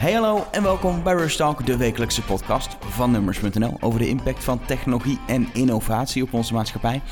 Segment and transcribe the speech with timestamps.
[0.00, 4.44] Hey hallo en welkom bij Rush Talk, de wekelijkse podcast van Numbers.nl over de impact
[4.44, 7.02] van technologie en innovatie op onze maatschappij.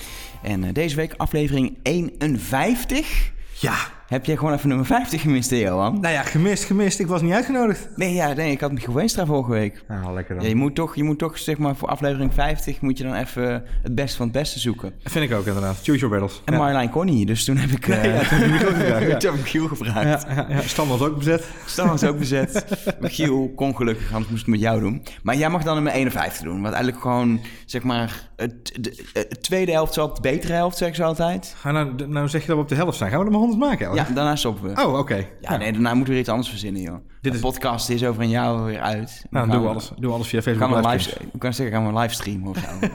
[0.42, 3.32] En uh, deze week aflevering 51.
[3.60, 3.76] Ja.
[4.08, 6.00] Heb jij gewoon even nummer 50 gemist, Johan?
[6.00, 6.98] Nou ja, gemist, gemist.
[6.98, 7.88] Ik was niet uitgenodigd.
[7.96, 9.84] Nee, ja, nee ik had Michiel Veenstra vorige week.
[9.88, 10.44] Nou, lekker dan.
[10.44, 13.14] Ja, je, moet toch, je moet toch, zeg maar, voor aflevering 50 moet je dan
[13.14, 14.92] even het beste van het beste zoeken.
[15.04, 15.76] Vind ik ook inderdaad.
[15.82, 16.42] Choose your battles.
[16.44, 16.58] En ja.
[16.58, 17.86] Marjolein kon niet, dus toen heb ik...
[17.86, 20.68] Nee, ja, toen heb ik Michiel gevraagd, toen heb ik Michiel gevraagd.
[20.68, 21.44] Stam was ook bezet.
[21.66, 22.64] Stam was ook bezet.
[23.00, 25.02] Michiel kon gelukkig, anders moest ik het met jou doen.
[25.22, 26.62] Maar jij mag dan nummer 51 doen.
[26.62, 31.04] Wat eigenlijk gewoon, zeg maar, het, de, tweede helft zal de betere helft, zeggen ze
[31.04, 31.54] altijd.
[31.58, 33.10] Ga nou, nou zeg je dat we op de helft zijn.
[33.10, 33.97] Gaan we er maar 100 maken?
[34.06, 34.82] Ja, daarna stoppen we.
[34.84, 35.26] Oh, oké.
[35.40, 36.94] Ja, nee, daarna moeten we weer iets anders verzinnen, joh.
[37.20, 39.24] Dit de is- podcast is over een jaar weer uit.
[39.30, 41.54] Nou, Dan doen we alles, doen we alles via Facebook Gaan we live, ik kan
[41.54, 42.68] zeggen, gaan we een livestreamen of zo.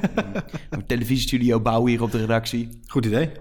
[0.70, 2.70] een televisiestudio bouwen hier op de redactie.
[2.88, 3.32] Goed idee.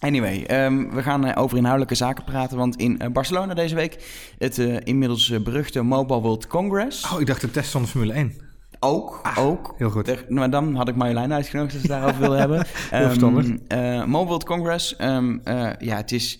[0.00, 2.56] Anyway, ehm, we gaan eh, over inhoudelijke zaken praten.
[2.56, 4.04] Want in eh, Barcelona deze week
[4.38, 7.12] het eh, inmiddels beruchte Mobile World Congress.
[7.12, 8.32] Oh, ik dacht de test van de Formule 1.
[8.80, 9.74] Ook, ook.
[9.76, 10.08] heel goed.
[10.08, 12.66] Er- maar dan had ik Marjolein uitgenodigd als ze daarover wilde hebben.
[12.90, 13.46] Heel verstandig.
[13.46, 16.38] Ehm, eh, Mobile World Congress, ehm, eh, ja, het is...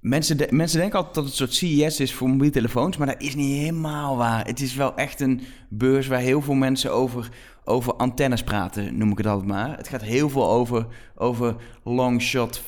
[0.00, 3.06] Mensen, de- mensen denken altijd dat het een soort CES is voor mobiele telefoons, maar
[3.06, 4.46] dat is niet helemaal waar.
[4.46, 7.28] Het is wel echt een beurs waar heel veel mensen over,
[7.68, 9.76] over antennes praten, noem ik het altijd maar.
[9.76, 12.60] Het gaat heel veel over, over longshot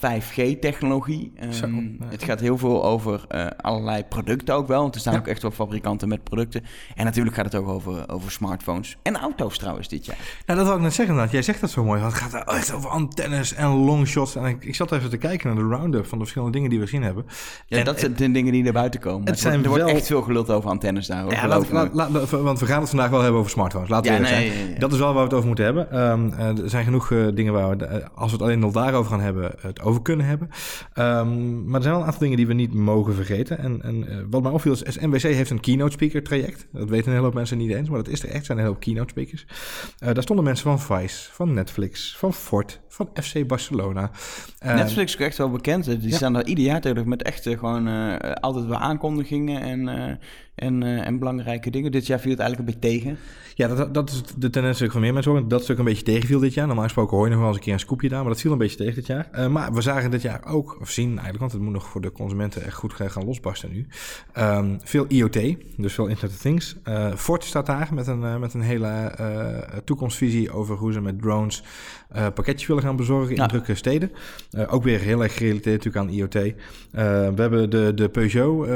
[0.54, 1.32] 5G-technologie.
[1.36, 2.06] Ehm, ja.
[2.08, 5.18] Het gaat heel veel over eh, allerlei producten ook wel, want er staan Ja.
[5.18, 6.64] ook echt wel fabrikanten met producten.
[6.94, 10.16] En natuurlijk gaat het ook over, over smartphones en auto's trouwens dit jaar.
[10.46, 11.32] Nou, dat wil ik net zeggen inderdaad.
[11.34, 12.00] Jij zegt dat zo mooi.
[12.00, 14.36] want Het gaat echt over antennes en longshot.
[14.36, 16.78] En ik, ik zat even te kijken naar de round-up van de verschillende dingen die
[16.78, 17.24] we gezien hebben.
[17.66, 19.20] Ja, En- dat zijn de dingen die naar buiten komen.
[19.20, 21.30] Het Het wordt- zijn er wordt wel- echt veel geluld over antennes daar.
[21.30, 21.74] Ja, laat, me.
[21.74, 23.88] laat, laat- want we gaan het vandaag wel hebben over smartphones.
[23.88, 24.68] Laten we Ja, nee, zijn.
[24.70, 24.78] ja.
[24.90, 25.90] Dat is wel waar we het over moeten hebben.
[25.90, 28.72] Ehm, eh, er zijn genoeg eh, dingen waar we, eh, als we het alleen al
[28.72, 30.48] daarover gaan hebben, het over kunnen hebben.
[30.92, 33.58] Ehm, maar er zijn wel een aantal dingen die we niet mogen vergeten.
[33.58, 36.66] En, en wat mij opviel is, NWC heeft een keynote speaker traject.
[36.72, 38.38] Dat weten een hele hoop mensen niet eens, maar dat is er echt.
[38.38, 39.46] Er zijn een hele hoop keynote speakers.
[39.98, 44.10] Daar stonden mensen van Vice, van Netflix, van Ford, van FC Barcelona.
[44.58, 45.84] Ehm, Netflix is echt wel bekend.
[45.84, 46.16] Die ja.
[46.16, 47.88] staan daar ieder jaar tegen met echt gewoon
[48.40, 50.18] altijd wel aankondigingen en,
[50.60, 51.92] en, eh, en belangrijke dingen.
[51.92, 53.18] Dit jaar viel het eigenlijk een beetje tegen.
[53.54, 55.48] Ja, dat, dat is de tendens van meer mensen hoor.
[55.48, 56.66] Dat stuk een beetje tegenviel dit jaar.
[56.66, 58.52] Normaal gesproken hoor je nog wel eens een keer een scoopje daar, maar dat viel
[58.52, 59.28] een beetje tegen dit jaar.
[59.32, 62.00] Eh, maar we zagen dit jaar ook, of zien eigenlijk, want het moet nog voor
[62.00, 63.86] de consumenten echt goed gaan losbarsten nu.
[64.32, 66.76] Ehm, veel IoT, dus veel Internet of Things.
[66.82, 71.62] Eh, Ford staat daar met een, met een hele toekomstvisie over hoe ze met drones
[72.12, 73.46] eh, pakketjes willen gaan bezorgen in Ja.
[73.46, 74.12] drukke steden.
[74.50, 76.34] Eh, ook weer heel erg gerelateerd natuurlijk aan IoT.
[76.34, 76.52] Eh,
[77.34, 78.68] we hebben de, de Peugeot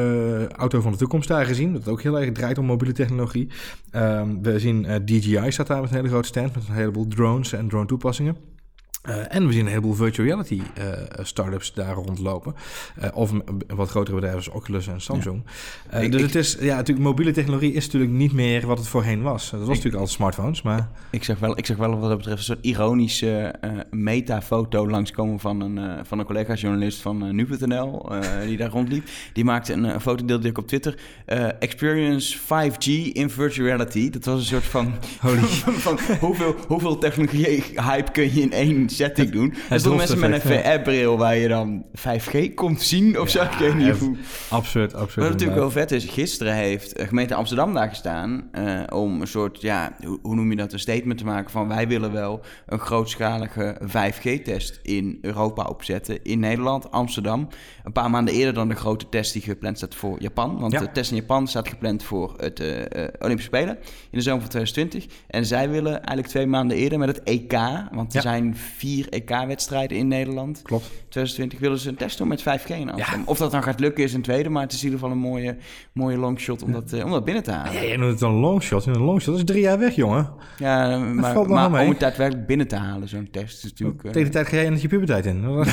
[0.57, 3.49] auto van de toekomst daar gezien, dat ook heel erg draait om mobiele technologie.
[3.91, 7.53] Ehm, we zien DJI staat daar met een hele grote stand met een heleboel drones
[7.53, 8.37] en drone toepassingen.
[9.05, 10.85] Eh, en we zien een heleboel virtual reality eh,
[11.25, 12.55] startups daar rondlopen.
[12.97, 13.33] Eh, of
[13.67, 15.43] wat grotere bedrijven als Oculus en Samsung.
[16.01, 18.89] Ik- dus ik- het is, ja, natuurlijk, mobiele technologie is natuurlijk niet meer wat het
[18.89, 19.51] voorheen was.
[19.51, 22.39] Dat was natuurlijk al smartphones, maar Ik zeg wel, ik zeg wel wat dat betreft
[22.39, 23.55] een soort ironische
[23.91, 28.09] metafoto langskomen van een, van een collega-journalist van nu.nl
[28.47, 29.09] die daar rondliep.
[29.33, 30.99] Die maakte een, foto, deelde ik op Twitter.
[31.59, 34.11] experience 5G in virtual reality.
[34.11, 35.39] Dat was een soort van, Holy.
[35.87, 39.55] van hoeveel, hoeveel technologie-hype kun je in één setting doen.
[39.71, 40.63] Er stonden mensen met een.
[40.63, 43.43] VR-bril waar je dan 5G komt zien of zo.
[43.43, 44.17] Ik weet niet hoe...
[44.51, 45.29] absoluut, absoluut.
[45.29, 49.27] Wat natuurlijk wel vet is, gisteren heeft eh, gemeente Amsterdam daar gestaan eh, om een
[49.27, 52.41] soort, ja, hoe, hoe noem je dat, een statement te maken van wij willen wel
[52.67, 57.49] een grootschalige 5G-test in Europa opzetten, in Nederland, Amsterdam.
[57.85, 60.81] Een paar maanden eerder dan de grote test die gepland staat voor Japan, want Ja.
[60.81, 63.77] de test in Japan staat gepland voor het eh, eh, Olympische Spelen
[64.11, 65.07] in de zomer van 2020.
[65.27, 67.53] En zij willen eigenlijk twee maanden eerder met het EK,
[67.93, 68.21] want er Ja.
[68.21, 70.63] zijn vier EK-wedstrijden in Nederland.
[70.63, 70.85] Klopt.
[70.85, 73.19] 2020 willen ze een test doen met 5G in Amsterdam.
[73.19, 73.25] Ja.
[73.27, 75.21] Of dat dan gaat lukken is een tweede, maar het is in ieder geval een
[75.23, 75.57] mooie,
[75.93, 77.73] mooie longshot om dat, eh, om dat binnen te halen.
[77.73, 78.87] Ja, jij noemt het een longshot.
[78.87, 80.31] Een longshot dat is drie jaar weg, jongen.
[80.59, 81.85] Ja, maar, valt nog maar mee.
[81.85, 84.05] om het daadwerkelijk binnen te halen, zo'n test is natuurlijk...
[84.05, 85.45] eh, Tegen de tijd ga jij net je puberteit in.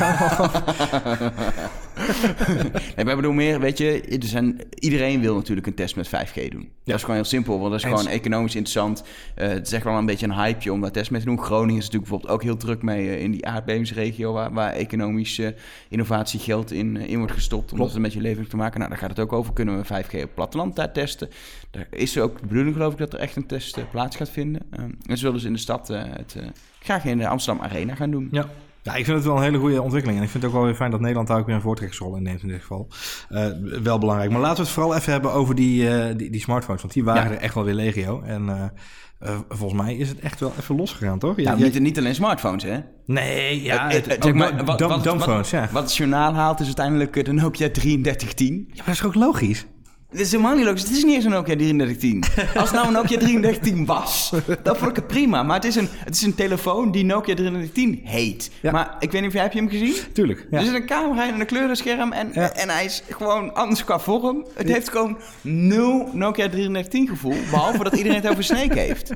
[2.96, 6.50] Nee, maar bedoel meer, weet je, er zijn, iedereen wil natuurlijk een test met 5G
[6.50, 6.70] doen.
[6.84, 8.00] Dat is gewoon heel simpel, want dat is Eens.
[8.00, 9.04] gewoon economisch interessant.
[9.36, 11.40] Eh, het is echt wel een beetje een hypeje om daar test mee te doen.
[11.42, 15.56] Groningen is natuurlijk bijvoorbeeld ook heel druk mee eh, in die aardbevingsregio, waar, waar economische
[15.90, 17.90] innovatie geld in, eh, in wordt gestopt, om Klopt.
[17.90, 18.78] dat een beetje levend te maken.
[18.78, 21.30] Nou, daar gaat het ook over, kunnen we 5G op het platteland daar testen.
[21.72, 24.62] Daar is ook de bedoeling, geloof ik, dat er echt een test plaats gaat vinden.
[24.70, 26.36] Eh, en ze willen dus in de stad het
[26.80, 28.28] graag in de Amsterdam Arena gaan doen.
[28.32, 28.50] Ja.
[28.84, 30.20] Ja, ik vind het wel een hele goede ontwikkeling.
[30.20, 32.16] En ik vind het ook wel weer fijn dat Nederland daar ook weer een voortrekkersrol
[32.16, 32.88] in neemt in dit geval.
[33.30, 33.46] Eh,
[33.84, 34.32] wel belangrijk.
[34.32, 36.82] Maar laten we het vooral even hebben over die, eh, die, die smartphones.
[36.82, 37.36] Want die waren Ja.
[37.38, 38.22] er echt wel weer legio.
[38.22, 38.50] En
[39.20, 41.36] eh, volgens mij is het echt wel even losgegaan, toch?
[41.38, 42.78] Ja, Nou, niet, niet alleen smartphones, hè?
[43.06, 43.90] Nee, ja.
[43.90, 45.70] Het, ook zeg maar, dumb- wat- wat- dumbphones, wat- ja.
[45.72, 48.56] Wat het journaal haalt is uiteindelijk de Nokia 3310.
[48.68, 49.66] Ja, maar dat is ook logisch.
[50.12, 50.82] Dit is helemaal niet logisch.
[50.82, 52.24] Het is niet eens een Nokia 3310.
[52.60, 55.44] Als het nou een Nokia 3310 was, dan vond ik het prima.
[55.44, 58.52] Maar het is een, het is een telefoon die Nokia 3310 heet.
[58.62, 58.72] Ja.
[58.72, 59.94] Maar ik weet niet of jij, heb je hem gezien?
[60.14, 60.48] Tuurlijk.
[60.52, 60.58] Ja.
[60.60, 62.52] Er zit een camera in en een kleurenscherm en, Ja.
[62.54, 64.46] en hij is gewoon anders qua vorm.
[64.54, 69.10] Het heeft gewoon nul Nokia 3310 gevoel, behalve dat iedereen het over Snake heeft.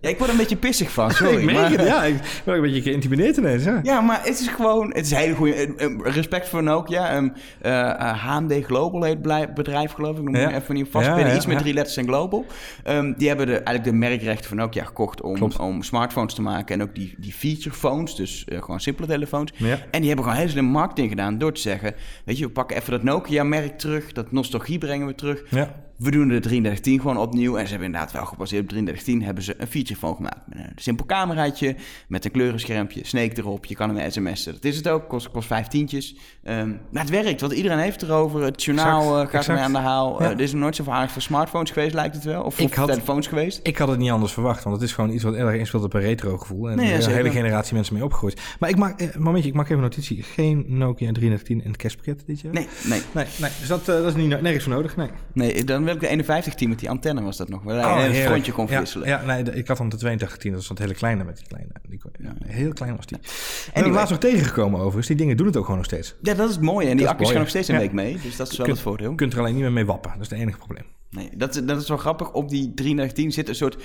[0.00, 1.36] Ja, ik word er een beetje pissig van, sorry.
[1.38, 2.04] ik merk maar- het, ja.
[2.04, 3.80] Ik ben een beetje geïntimideerd ineens, ja.
[3.82, 4.88] Ja, maar het is gewoon...
[4.94, 5.52] Het is een hele goede...
[5.54, 7.16] eh, eh, respect voor Nokia.
[7.16, 10.36] Um, eh, eh, HMD Global heet blij- bedrijf, geloof ik.
[10.44, 11.36] Moet even niet vastpinnen.
[11.36, 12.46] Iets met drie letters en Global.
[12.88, 15.20] Um, die hebben de, eigenlijk de merkrechten van Nokia gekocht...
[15.20, 15.58] om, Klopt.
[15.58, 16.74] om smartphones te maken.
[16.74, 18.14] En ook die, die feature phones.
[18.14, 19.52] Dus eh, gewoon simpele telefoons.
[19.56, 19.78] Ja.
[19.90, 21.38] En die hebben gewoon heel slim marketing gedaan...
[21.38, 21.94] door te zeggen...
[22.24, 24.12] Weet je, we pakken even dat Nokia-merk terug.
[24.12, 25.42] Dat nostalgie brengen we terug.
[25.50, 25.86] Ja.
[25.98, 27.56] We doen de 3310 gewoon opnieuw.
[27.56, 30.40] En ze hebben inderdaad wel gebaseerd op 3310 hebben ze een feature phone gemaakt.
[30.46, 31.76] Met een simpel cameraatje,
[32.08, 33.64] met een kleurenschermpje, Snake erop.
[33.64, 34.52] Je kan hem sms'en.
[34.52, 36.16] Dat is het ook, kost, kost vijf tientjes.
[36.42, 38.42] Ehm, maar het werkt, want iedereen heeft erover.
[38.42, 40.22] Het journaal Exact, eh, gaat ermee aan de haal.
[40.22, 40.28] Ja.
[40.28, 42.42] Eh, er is nog nooit zo aardig voor smartphones geweest, lijkt het wel.
[42.42, 43.60] Of voor Ik had- telefoons geweest.
[43.62, 45.94] Ik had het niet anders verwacht, want het is gewoon iets wat erg inspeelt op
[45.94, 46.70] een retro gevoel.
[46.70, 48.40] En Nee, ja, een hele generatie mensen mee opgegroeid.
[48.60, 50.22] Maar ik maak, eh, momentje, ik maak even notitie.
[50.22, 52.52] Geen Nokia 3310 in het kerstpakket dit jaar?
[52.52, 55.08] Nee, nee, Nee, nee dus dat, dat is niet, nergens voor nodig, nee.
[55.32, 55.64] nee.
[55.64, 57.62] Dan wil ik de 5110 met die antenne was dat nog.
[57.62, 59.08] Waar je Oh, een frontje kon ja, verwisselen.
[59.08, 61.70] Ja, nee, ik had dan de 8210, dat is dat hele kleine met die kleine.
[61.88, 63.16] Die, ja, heel klein was die.
[63.18, 63.24] En
[63.72, 63.88] Anyway.
[63.90, 65.06] ik laatst nog tegengekomen overigens.
[65.06, 66.14] Die dingen doen het ook gewoon nog steeds.
[66.22, 66.88] Ja, dat is het mooie.
[66.88, 67.38] En die accu's gaan mooi.
[67.38, 67.80] nog steeds een Ja.
[67.80, 68.18] week mee.
[68.22, 69.10] Dus dat is wel het voordeel.
[69.10, 70.10] Je kunt er alleen niet meer mee wappen.
[70.12, 70.84] Dat is het enige probleem.
[71.10, 72.32] Nee, dat, is- dat is wel grappig.
[72.32, 73.76] Op die 3310 zit een soort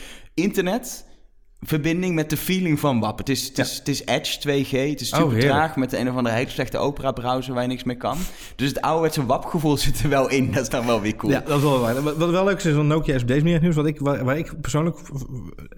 [1.63, 3.18] internetverbinding met de feeling van WAP.
[3.18, 4.69] Het is, het is, het is Edge 2G.
[4.89, 7.83] Het is Oh, super traag met een of andere hele slechte Opera-browser waar je niks
[7.83, 8.18] mee kan.
[8.56, 10.51] Dus het ouderwetse WAP-gevoel zit er wel in.
[10.51, 11.31] Dat is dan wel weer cool.
[11.31, 12.01] Ja, dat is wel waar.
[12.01, 13.75] Wat, wel leuk is, is van Nokia is op deze manier nieuws.
[13.75, 14.98] Wat ik, waar, waar ik persoonlijk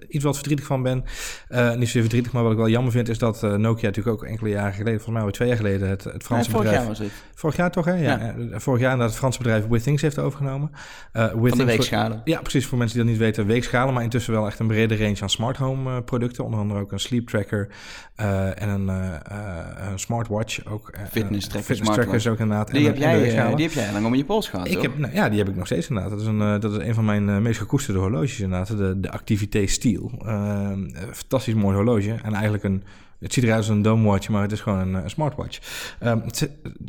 [0.09, 1.03] iets wat verdrietig van ben.
[1.47, 4.15] eh, niet zozeer verdrietig, maar wat ik wel jammer vind, is dat eh, Nokia natuurlijk
[4.15, 6.65] ook enkele jaren geleden, volgens mij alweer twee jaar geleden, het, het Nee, Franse vorig
[6.65, 6.79] bedrijf.
[6.87, 7.11] jaar was het.
[7.35, 7.93] Vorig jaar toch, hè?
[7.93, 8.01] Ja.
[8.01, 8.17] Ja.
[8.51, 10.71] eh, Vorig jaar inderdaad het Franse bedrijf Withings heeft overgenomen.
[11.11, 12.21] Eh Van de Withings weegschalen.
[12.25, 12.65] Ja, precies.
[12.65, 15.29] Voor mensen die dat niet weten, weegschalen, maar intussen wel echt een brede range aan
[15.29, 16.43] smart home eh, producten.
[16.43, 17.67] Onder andere ook een sleep tracker
[18.15, 20.65] eh, en een, eh, een smartwatch.
[20.65, 22.71] Ook, Fitness tracker, fitness trackers ook inderdaad.
[22.71, 25.13] Die en, heb, jij, die heb jij lang om je pols gehad, Ik heb, nou,
[25.13, 26.11] ja, die heb ik nog steeds inderdaad.
[26.11, 28.77] Dat is een, dat is een van mijn meest gekoesterde horloges inderdaad.
[28.77, 30.11] De, de Activité Steel.
[30.25, 32.15] Eh, een fantastisch mooi horloge.
[32.23, 32.83] En eigenlijk een...
[33.19, 35.59] Het ziet eruit als een domewatch, maar het is gewoon een, eh, smartwatch.
[35.99, 36.19] Ehm,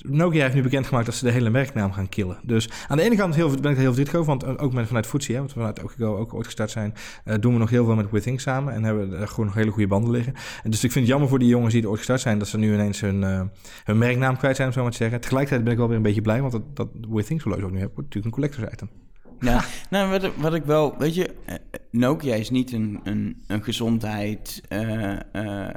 [0.02, 2.38] Nokia heeft nu bekendgemaakt dat ze de hele merknaam gaan killen.
[2.42, 4.72] Dus aan de ene kant heel, ben ik er heel verdrietig over, want eh, ook
[4.72, 6.94] met, vanuit Footsie, hè, want vanuit Okigo ook ooit gestart zijn,
[7.24, 9.70] eh, doen we nog heel veel met Withings samen en hebben er gewoon nog hele
[9.70, 10.34] goede banden liggen.
[10.62, 12.48] En dus ik vind het jammer voor die jongens die er ooit gestart zijn, dat
[12.48, 13.50] ze nu ineens hun,
[13.84, 15.20] hun merknaam kwijt zijn, om zo maar te zeggen.
[15.20, 17.78] Tegelijkertijd ben ik wel weer een beetje blij, want dat, dat Withings horloge ook nu
[17.78, 19.05] heb, wordt natuurlijk een collectors item.
[19.40, 21.54] Ja, nou, wat, wat ik wel, weet je, eh,
[21.90, 25.74] Nokia is niet een, een, een gezondheid eh, eh, eh,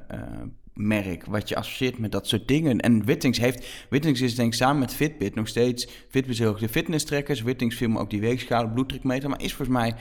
[0.73, 2.79] merk wat je associeert met dat soort dingen.
[2.79, 6.69] En Wittings heeft, Wittings is denk ik samen met Fitbit nog steeds, Fitbit is de
[6.69, 9.95] fitness trackers, Wittings filmen ook die weegschalen, bloeddrukmeter, maar is volgens mij,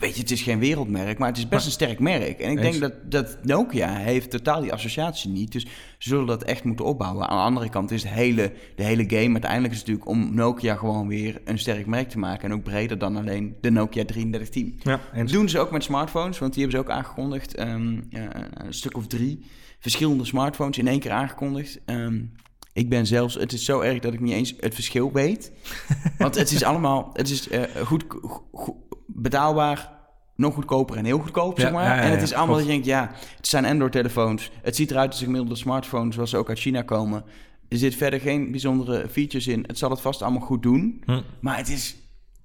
[0.00, 2.40] weet je, het is geen wereldmerk, maar het is best een sterk merk.
[2.40, 2.78] En ik Eens.
[2.78, 5.62] denk dat, dat Nokia heeft totaal die associatie niet, dus
[5.98, 7.28] ze zullen dat echt moeten opbouwen.
[7.28, 10.34] Aan de andere kant is de hele, de hele game uiteindelijk is het natuurlijk om
[10.34, 12.50] Nokia gewoon weer een sterk merk te maken.
[12.50, 14.80] En ook breder dan alleen de Nokia 3310.
[14.82, 17.54] Ja, Dat doen ze ook met smartphones, want die hebben ze ook aangekondigd.
[17.54, 19.44] ehm, ja, een stuk of drie
[19.78, 21.80] verschillende smartphones in één keer aangekondigd.
[21.84, 22.20] Ehm,
[22.72, 25.52] ik ben zelfs, het is zo erg dat ik niet eens het verschil weet.
[26.18, 28.04] Want het is allemaal, het is eh, goed,
[28.52, 28.74] goed,
[29.14, 29.90] betaalbaar,
[30.36, 31.84] nog goedkoper en heel goedkoop, Ja, zeg maar.
[31.84, 34.50] ja, ja, en het is allemaal dat je denkt, ja, het zijn Android-telefoons.
[34.62, 37.24] Het ziet eruit als een gemiddelde smartphone, zoals ze ook uit China komen.
[37.68, 39.64] Er zit verder geen bijzondere features in.
[39.66, 41.02] Het zal het vast allemaal goed doen.
[41.04, 41.20] Hm.
[41.40, 41.96] Maar het is,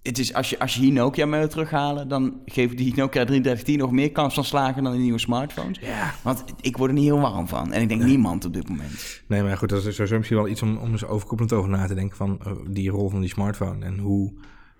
[0.01, 3.25] het is als, je, als je hier Nokia mee wil terughalen, dan geeft die Nokia
[3.25, 5.79] 3310 nog meer kans van slagen dan de nieuwe smartphones.
[6.23, 7.73] Want ik word er niet heel warm van.
[7.73, 9.21] En ik denk niemand op dit moment.
[9.27, 11.87] Nee, maar goed, dat is sowieso misschien wel iets om, om eens overkoepelend over na
[11.87, 14.33] te denken van eh, die rol van die smartphone en hoe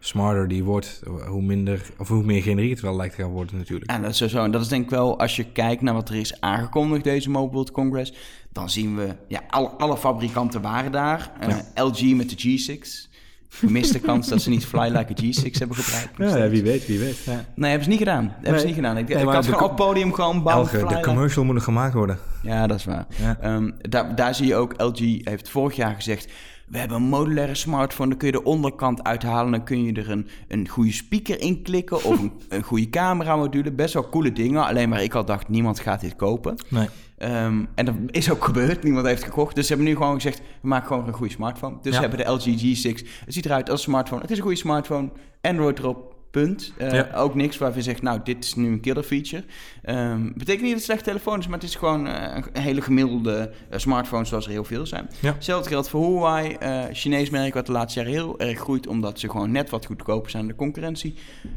[0.06, 3.58] smarter die wordt, hoe minder of hoe meer generiek het wel lijkt te gaan worden
[3.58, 3.92] natuurlijk.
[3.92, 4.44] En dat is sowieso.
[4.44, 7.30] En dat is denk ik wel, als je kijkt naar wat er is aangekondigd deze
[7.30, 8.14] Mobile World Congress,
[8.52, 11.32] dan zien we, ja, alle, alle fabrikanten waren daar.
[11.40, 13.14] Eh, LG met de G6.
[13.50, 16.38] Gemiste kans dat ze niet Fly Like a G6 hebben gebruikt.
[16.38, 17.18] Ja, wie weet, wie weet.
[17.26, 17.46] Ja.
[17.56, 18.30] Nee, hebben ze niet gedaan.
[18.34, 18.60] Hebben Nee.
[18.60, 18.98] ze niet gedaan.
[18.98, 20.72] Ik, Nee, ik had gewoon op podium gewoon bouwen.
[20.72, 22.18] Elke, de commercial moet nog gemaakt worden.
[22.44, 23.06] Ja, dat is waar.
[23.42, 26.32] Ehm, daar, daar zie je ook, LG heeft vorig jaar gezegd...
[26.66, 29.52] we hebben een modulaire smartphone, dan kun je de onderkant uithalen...
[29.52, 31.98] dan kun je er een, een goede speaker in klikken...
[32.04, 33.72] of een, een goede cameramodule.
[33.72, 34.66] Best wel coole dingen.
[34.66, 36.56] Alleen maar ik al dacht, niemand gaat dit kopen.
[36.70, 36.88] Nee.
[37.18, 38.84] Ehm, en dat is ook gebeurd.
[38.84, 39.56] Niemand heeft gekocht.
[39.56, 41.76] Dus ze hebben nu gewoon gezegd, we maken gewoon een goede smartphone.
[41.82, 42.02] Dus Ja.
[42.02, 43.08] ze hebben de LG G6.
[43.26, 44.22] Het ziet eruit als een smartphone.
[44.22, 45.10] Het is een goede smartphone.
[45.42, 46.15] Android erop.
[46.36, 46.74] Punt.
[46.78, 47.10] Eh, Ja.
[47.16, 49.44] Ook niks waarvan je zegt, nou, dit is nu een killer feature.
[49.82, 52.62] Ehm betekent niet dat het een slechte telefoon is, maar het is gewoon eh, een
[52.62, 55.10] hele gemiddelde eh, smartphone zoals er heel veel zijn.
[55.20, 55.34] Ja.
[55.34, 56.58] Hetzelfde geldt voor Huawei,
[56.92, 60.30] Chinees merk wat de laatste jaren heel erg groeit, omdat ze gewoon net wat goedkoper
[60.32, 61.14] zijn dan de concurrentie.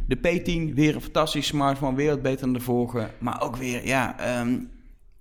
[0.06, 3.10] De P10, weer een fantastische smartphone, weer wat beter dan de vorige.
[3.18, 4.56] Maar ook weer, ja, ehm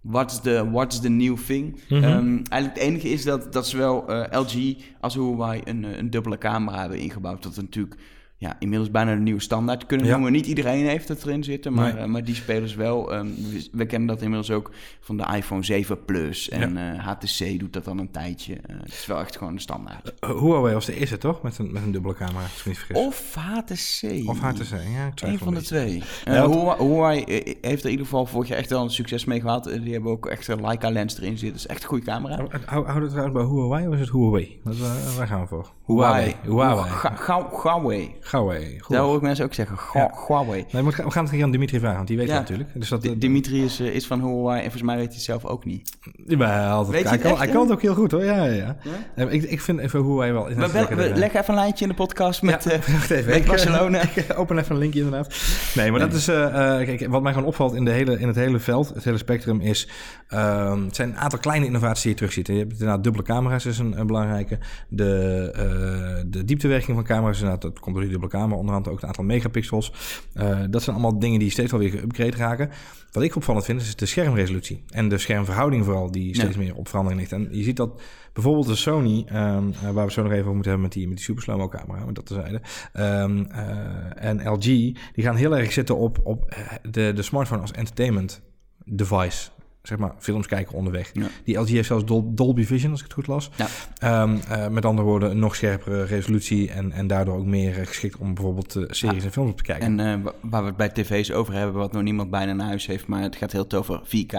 [0.02, 1.80] what's, the, what's the new thing?
[1.90, 2.04] Ehm,
[2.50, 6.80] eigenlijk het enige is dat, dat zowel eh, LG als Huawei een, een dubbele camera
[6.80, 7.44] hebben ingebouwd.
[7.44, 7.96] Dat natuurlijk
[8.40, 10.12] ja, inmiddels bijna de nieuwe standaard kunnen Ja.
[10.14, 10.32] noemen.
[10.32, 12.04] Niet iedereen heeft het erin zitten, maar, Nee.
[12.04, 13.14] eh, maar die spelers wel.
[13.14, 16.50] Ehm, we, we kennen dat inmiddels ook van de iPhone 7 Plus.
[16.50, 18.54] En eh, HTC doet dat dan een tijdje.
[18.56, 20.14] Eh, het is wel echt gewoon de standaard.
[20.20, 21.42] Eh, Huawei was de eerste, toch?
[21.42, 22.98] Met een, met een dubbele camera, als ik me niet vergis.
[23.06, 24.30] Of HTC.
[24.30, 25.96] Of HTC, ja, ik Een van de twee.
[26.26, 28.84] Ja, Eh, want- Huawei, Huawei, eh, heeft er in ieder geval vorig jaar echt wel
[28.84, 29.68] een succes mee gehad.
[29.68, 31.48] Eh, Die hebben ook echt een Leica lens erin zitten.
[31.48, 32.36] Dat is echt een goede camera.
[32.66, 34.60] Hou- Houdt het trouwens bij Huawei of is het Huawei?
[34.64, 35.72] Wat, eh, waar gaan we voor?
[35.86, 36.36] Huawei.
[36.44, 36.90] Huawei.
[36.90, 38.16] Ga- Huawei.
[38.32, 38.80] Huawei.
[38.88, 39.78] Daar hoor ik mensen ook zeggen.
[39.94, 40.12] Ja.
[40.28, 40.66] Huawei.
[40.72, 42.34] Nee, we gaan het hier aan Dimitri vragen, want die weet Ja.
[42.34, 42.70] dat natuurlijk.
[42.74, 45.24] Dus dat, D- Dimitri is, eh, is van Huawei en volgens mij weet hij het
[45.24, 45.92] zelf ook niet.
[46.02, 48.76] Dat Weet hij, kan, echt, hij kan het ook heel goed hoor, ja, ja, ja.
[48.84, 48.92] Ja?
[49.16, 50.50] Eh, Ik, ik vind even Huawei wel...
[50.56, 52.78] Maar wel- we- leg even een lijntje in de podcast met, Ja, eh,
[53.18, 53.26] even.
[53.26, 54.02] met eh, Barcelona.
[54.16, 55.36] Ik open even een linkje inderdaad.
[55.76, 56.28] Nee, maar dat is...
[56.28, 56.46] eh,
[56.80, 59.18] eh, kijk, wat mij gewoon opvalt in, de hele, in het hele veld, het hele
[59.18, 59.88] spectrum, is...
[60.28, 62.48] ehm, het zijn een aantal kleine innovaties die je terugziet.
[62.48, 64.58] Je hebt inderdaad dubbele camera's, is een, een belangrijke.
[64.90, 68.60] De, eh, de dieptewerking van camera's, is inderdaad, dat komt door die dubbele camera.
[68.60, 69.94] Onder andere ook een aantal megapixels.
[70.34, 72.70] Eh, dat zijn allemaal dingen die steeds wel weer geüpgrade raken.
[73.12, 74.84] Wat ik opvallend vind, is de schermresolutie.
[74.90, 76.62] En de schermverhouding vooral, die steeds Ja.
[76.62, 77.32] meer op verandering ligt.
[77.32, 78.02] En je ziet dat
[78.34, 81.08] bijvoorbeeld de Sony, ehm, eh, waar we zo nog even over moeten hebben met die,
[81.08, 82.62] met die super slow-mo camera, met dat terzijde,
[82.94, 86.56] ehm, eh, en LG, die gaan heel erg zitten op, op
[86.92, 88.42] de, de smartphone als entertainment
[88.86, 89.50] device.
[89.88, 91.10] Zeg maar, films kijken onderweg.
[91.14, 91.28] Ja.
[91.44, 93.50] Die LG heeft zelfs Dol- Dolby Vision, als ik het goed las.
[93.56, 93.68] Ja.
[93.98, 97.86] Ehm, eh, met andere woorden, een nog scherpere resolutie en, en daardoor ook meer eh,
[97.86, 100.00] geschikt om bijvoorbeeld eh, series en films op te kijken.
[100.00, 102.86] En wa- waar we het bij tv's over hebben, wat nog niemand bijna in huis
[102.88, 104.32] heeft, maar het gaat heel veel over 4K,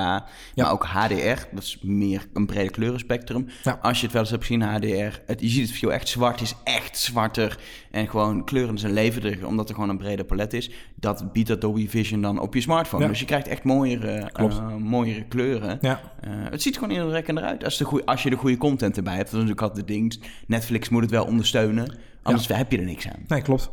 [0.54, 1.46] maar ook HDR.
[1.54, 3.46] Dat is meer een brede kleurenspectrum.
[3.82, 6.40] Als je het wel eens hebt gezien, HDR, het, je ziet het verschil echt zwart,
[6.40, 7.58] is echt zwarter
[7.90, 10.70] en gewoon kleuren zijn levendiger, omdat er gewoon een breder palet is.
[10.94, 13.02] Dat biedt dat Dolby Vision dan op je smartphone.
[13.10, 14.30] Dus je krijgt echt mooiere,
[14.78, 15.36] mooiere kleuren.
[15.80, 16.00] Ja.
[16.20, 19.14] Eh, het ziet gewoon indrukwekkender uit als, de goeie, als je de goede content erbij
[19.16, 19.30] hebt.
[19.30, 20.20] Dat is natuurlijk altijd het ding.
[20.46, 23.20] Netflix moet het wel ondersteunen, anders heb je er niks aan.
[23.26, 23.70] Nee, klopt.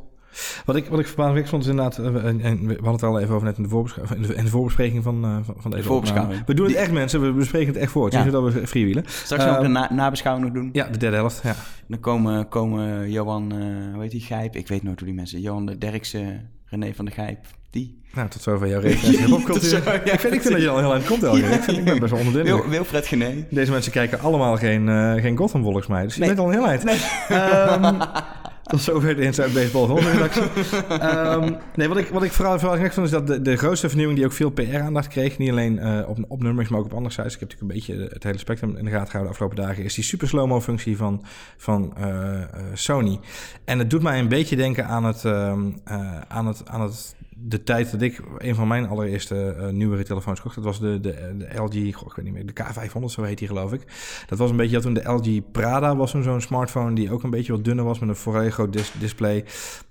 [0.65, 3.19] Wat ik, wat ik verbazingwekkend vond is inderdaad, eh, en, en we hadden het al
[3.19, 5.71] even over net in de, voorbesch- in de, in de voorbespreking van, eh, van, van
[5.71, 6.31] deze voorbeschouwing.
[6.39, 6.47] opname.
[6.47, 8.05] We doen het echt mensen, we bespreken het echt voor.
[8.05, 8.25] Het is Ja.
[8.29, 9.03] zo dat we freewheelen.
[9.07, 10.69] Straks gaan we de Ehm, na nabeschouwing nog doen.
[10.73, 11.55] Ja, de derde helft, ja.
[11.87, 13.57] Dan komen, komen Johan, eh
[13.93, 14.55] hoe heet die, Gijp?
[14.55, 15.41] Ik weet nooit hoe die mensen.
[15.41, 17.37] Johan de Derksen, René van der Gijp,
[17.69, 18.03] die.
[18.13, 19.69] Nou, tot zover jouw de popcultuur.
[19.69, 21.51] zo, ja, ik, vind, ik vind dat je al heel eind komt, Elger.
[21.53, 22.61] ik, vind, ik ben best wel onder de indruk.
[22.61, 23.45] Wil, Wilfred Gené.
[23.49, 26.03] Deze mensen kijken allemaal geen, eh geen Gotham volgens mij.
[26.03, 26.29] Dus je Nee.
[26.29, 26.83] bent al een heel eind.
[27.29, 27.95] Ehm,
[28.75, 30.43] tot zover de Inside Baseball van onze redactie.
[30.89, 33.87] Ehm, nee, wat ik, wat ik vooral, vooral gek vond is dat de, de grootste
[33.87, 36.93] vernieuwing die ook veel PR-aandacht kreeg, niet alleen eh, op, op nummers, maar ook op
[36.93, 37.33] andere sites.
[37.33, 39.83] Ik heb natuurlijk een beetje het hele spectrum in de gaten gehouden de afgelopen dagen.
[39.83, 41.23] Is die super slow-mo functie van,
[41.57, 43.19] van eh, eh, Sony.
[43.65, 47.15] En het doet mij een beetje denken aan het, ehm, eh, aan het, aan het
[47.37, 50.99] de tijd dat ik een van mijn allereerste uh, nieuwere telefoons kocht, dat was de,
[50.99, 53.81] de, de LG, ik weet niet meer, de K500, zo heet die geloof ik.
[54.27, 57.29] Dat was een beetje, ja, toen de LG Prada was zo'n smartphone die ook een
[57.29, 59.45] beetje wat dunner was met een volledig groot dis display.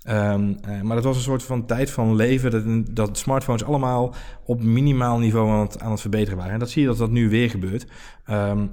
[0.09, 4.15] Um, uh, maar dat was een soort van tijd van leven dat, dat smartphones allemaal
[4.45, 6.53] op minimaal niveau aan het, aan het verbeteren waren.
[6.53, 7.87] En dat zie je dat dat nu weer gebeurt.
[8.29, 8.71] Um,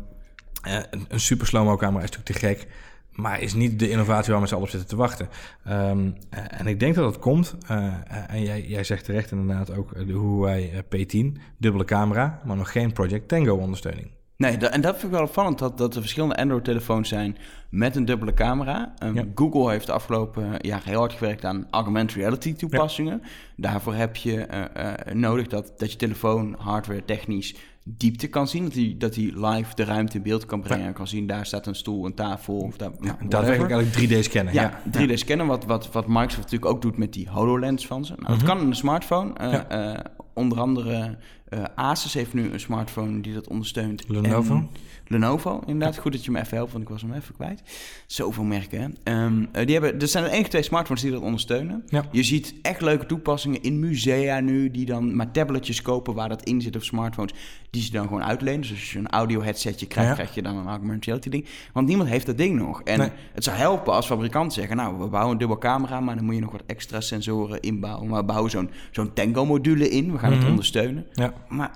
[0.69, 2.69] uh, een, een super slow-mo camera is natuurlijk te gek.
[3.13, 5.29] Maar is niet de innovatie waar we z'n allen op zitten te wachten.
[5.69, 7.57] Um, uh, en ik denk dat dat komt.
[7.71, 7.95] Uh,
[8.27, 11.41] en jij, jij zegt terecht inderdaad ook de Huawei P10.
[11.59, 14.11] Dubbele camera, maar nog geen Project Tango ondersteuning.
[14.43, 17.37] Nee, dat, en dat vind ik wel opvallend, dat, dat er verschillende Android-telefoons zijn
[17.71, 18.95] met een dubbele camera.
[19.03, 19.25] Um, ja.
[19.35, 23.21] Google heeft de afgelopen jaar heel hard gewerkt aan augmented reality toepassingen.
[23.23, 23.29] Ja.
[23.57, 27.55] Daarvoor heb je uh, nodig dat, dat je telefoon hardware technisch
[27.85, 28.65] diepte kan zien.
[28.65, 30.87] Dat hij, dat hij live de ruimte in beeld kan brengen.
[30.87, 30.93] Ja.
[30.93, 32.57] kan zien, daar staat een stoel, een tafel.
[32.57, 34.55] Of daar, ja, daadwerkelijk eigenlijk 3D scannen.
[34.55, 35.07] Ja, ja.
[35.07, 38.13] 3D scannen, wat, wat, wat Microsoft natuurlijk ook doet met die HoloLens van ze.
[38.13, 38.39] Nou, mm -hmm.
[38.39, 39.33] Dat kan in een smartphone.
[39.41, 39.93] Uh, ja.
[39.93, 39.99] uh,
[40.35, 41.19] onder andere
[41.55, 44.05] uh, Asus heeft nu een smartphone die dat ondersteunt.
[44.09, 44.55] Lenovo?
[44.55, 44.69] En
[45.07, 45.99] Lenovo, inderdaad.
[45.99, 47.63] Goed dat je me even helpt, want ik was hem even kwijt.
[48.07, 49.25] Zoveel merken, hè?
[49.25, 51.83] Um, die hebben, er zijn er één twee smartphones die dat ondersteunen.
[51.87, 52.05] Ja.
[52.11, 56.43] Je ziet echt leuke toepassingen in musea nu, die dan maar tabletjes kopen waar dat
[56.43, 57.33] in zit of smartphones,
[57.71, 58.61] die ze dan gewoon uitlenen.
[58.61, 60.15] Dus als je een audio headsetje krijgt, ja.
[60.15, 61.47] krijg je dan een augmented reality ding.
[61.73, 62.83] Want niemand heeft dat ding nog.
[62.83, 63.09] En nee.
[63.35, 66.35] het zou helpen als fabrikanten zeggen, nou, we bouwen een dubbel camera, maar dan moet
[66.35, 68.09] je nog wat extra sensoren inbouwen.
[68.09, 70.41] Maar we bouwen zo'n zo'n Tango module in, we gaan Mhm.
[70.41, 71.07] het ondersteunen.
[71.13, 71.33] Ja.
[71.49, 71.71] Maar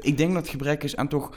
[0.00, 1.36] ik denk dat het gebrek is aan toch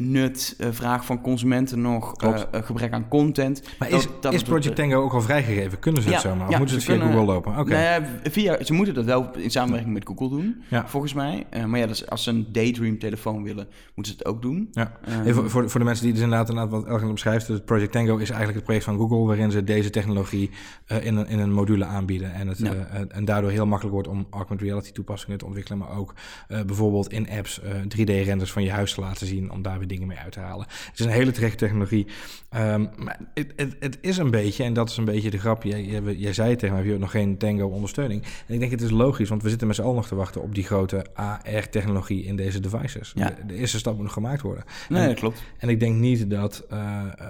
[0.00, 3.62] nut, eh, vraag van consumenten nog, eh, gebrek aan content.
[3.78, 5.78] Maar is, dat is het- Project Tango ook al vrijgegeven?
[5.78, 6.46] Kunnen ze het zomaar?
[6.46, 7.58] Of ja, moeten ze het via kunnen- Google lopen?
[7.58, 8.02] Oké.
[8.30, 10.88] Via, ze moeten dat wel in samenwerking met Google doen, Ja.
[10.88, 11.46] volgens mij.
[11.50, 14.68] Eh, maar ja, als ze een Daydream-telefoon willen, moeten ze het ook doen.
[14.72, 14.92] Ja.
[15.04, 17.92] Ehm, Even voor, voor de mensen die dus inderdaad, inderdaad wat Elgen beschrijft, het Project
[17.92, 20.50] Tango is eigenlijk het project van Google waarin ze deze technologie
[20.86, 22.32] eh, in, een, in een module aanbieden.
[22.34, 22.72] En, het, Ja.
[22.72, 26.14] eh, en daardoor heel makkelijk wordt om augmented reality toepassingen te ontwikkelen, maar ook
[26.48, 29.88] eh, bijvoorbeeld in apps eh, 3D-renders van je huis te laten zien om daar weer
[29.88, 30.66] dingen mee uit te halen.
[30.68, 32.06] Het is een hele terechte technologie.
[32.50, 35.62] Ehm, maar het, het, het is een beetje, en dat is een beetje de grap,
[35.62, 38.22] jij, jij, jij zei het tegen mij, je hebt nog geen Tango-ondersteuning.
[38.46, 40.42] En ik denk het is logisch, want we zitten met z'n allen nog te wachten
[40.42, 43.12] op die grote AR-technologie in deze devices.
[43.14, 43.26] Ja.
[43.26, 44.64] De, de eerste stap moet nog gemaakt worden.
[44.88, 45.42] Nee, En- dat klopt.
[45.58, 47.26] en ik denk niet dat eh, eh,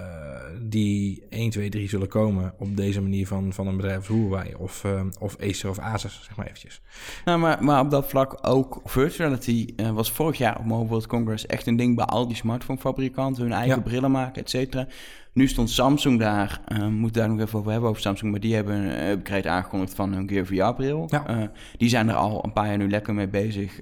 [0.61, 4.53] die 1, 2, 3 zullen komen op deze manier van, van een bedrijf als Huawei
[4.57, 6.81] of, eh, of Acer of Asus, zeg maar eventjes.
[7.25, 11.07] Nou, maar, maar op dat vlak ook virtuality eh, was vorig jaar op Mobile World
[11.07, 13.81] Congress echt een ding bij al die smartphonefabrikanten, hun eigen Ja.
[13.81, 14.87] brillen maken, et cetera.
[15.33, 18.39] Nu stond Samsung daar, eh we moeten daar nog even over hebben over Samsung, maar
[18.39, 21.07] die hebben een upgrade aangekondigd van hun Gear VR-bril.
[21.09, 21.51] Ja.
[21.77, 23.79] die zijn er al een paar jaar nu lekker mee bezig.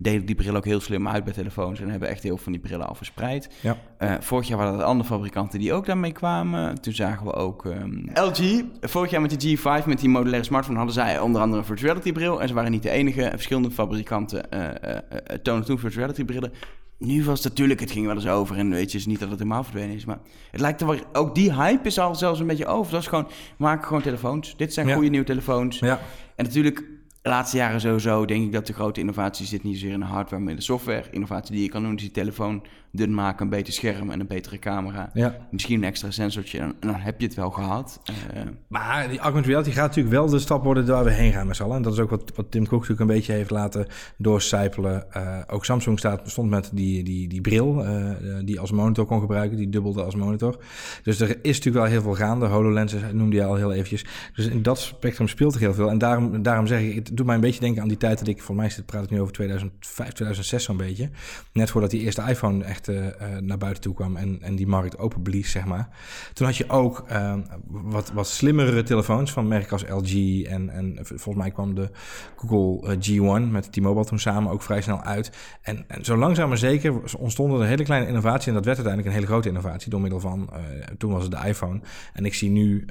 [0.00, 2.52] Delen die bril ook heel slim uit bij telefoons en hebben echt heel veel van
[2.52, 3.48] die brillen al verspreid.
[3.60, 3.76] Ja.
[3.98, 6.80] Eh, vorig jaar waren er andere fabrikanten die ook daarmee kwamen.
[6.80, 8.62] Toen zagen we ook ehm, LG.
[8.80, 12.12] Vorig jaar met die G5, met die modulaire smartphone, hadden zij onder andere een virtuality
[12.12, 12.40] bril.
[12.42, 13.28] En ze waren niet de enige.
[13.30, 16.52] Verschillende fabrikanten eh eh, eh, tonen toen virtuality brillen.
[16.98, 18.56] Nu was het natuurlijk, het ging wel eens over.
[18.56, 20.04] En weet je, het is niet dat het helemaal verdwenen is.
[20.04, 20.18] Maar
[20.50, 22.92] het lijkt er wel, ook die hype is al zelfs een beetje over.
[22.92, 24.56] Dat is gewoon, we maken gewoon telefoons.
[24.56, 24.94] Dit zijn Ja.
[24.94, 25.78] goede nieuwe telefoons.
[25.78, 26.00] Ja,
[26.36, 26.76] En natuurlijk,
[27.22, 30.06] de laatste jaren sowieso denk ik dat de grote innovatie zit niet zozeer in de
[30.06, 31.04] hardware, maar in de software.
[31.10, 34.26] Innovatie die je kan doen, is die telefoon dun maken, een beter scherm en een
[34.26, 35.10] betere camera.
[35.14, 35.36] ja.
[35.50, 38.00] Misschien een extra sensortje en dan heb je het wel gehad.
[38.34, 41.46] Eh, Maar die augmented reality gaat natuurlijk wel de stap worden waar we heen gaan
[41.46, 41.76] met z'n allen.
[41.76, 45.12] En dat is ook wat, wat Tim Cook natuurlijk een beetje heeft laten doorcijpelen.
[45.12, 48.10] Eh, ook Samsung staat, stond met die, die, die bril eh,
[48.44, 49.56] die als monitor kon gebruiken.
[49.56, 50.58] Die dubbelde als monitor.
[51.02, 52.46] Dus er is natuurlijk wel heel veel gaande.
[52.46, 54.04] HoloLens noemde je al heel eventjes.
[54.34, 55.90] Dus in dat spectrum speelt er heel veel.
[55.90, 58.28] En daarom, daarom zeg ik, het doet mij een beetje denken aan die tijd dat
[58.28, 61.10] ik, voor mij praat ik nu over 2005, 2006 zo'n beetje.
[61.52, 64.98] Net voordat die eerste iPhone echt eh, naar buiten toe kwam en, en die markt
[64.98, 65.88] openblies, zeg maar.
[66.32, 67.34] Toen had je ook eh,
[67.66, 70.42] wat, wat slimmere telefoons van merken als LG.
[70.42, 71.90] En, en volgens mij kwam de
[72.36, 75.32] Google eh, G1 met T-Mobile toen samen ook vrij snel uit.
[75.62, 78.46] En, en zo langzaam maar zeker ontstonden er hele kleine innovaties.
[78.46, 80.50] En dat werd uiteindelijk een hele grote innovatie door middel van,
[80.98, 81.80] toen was het de iPhone.
[82.12, 82.84] En ik zie nu,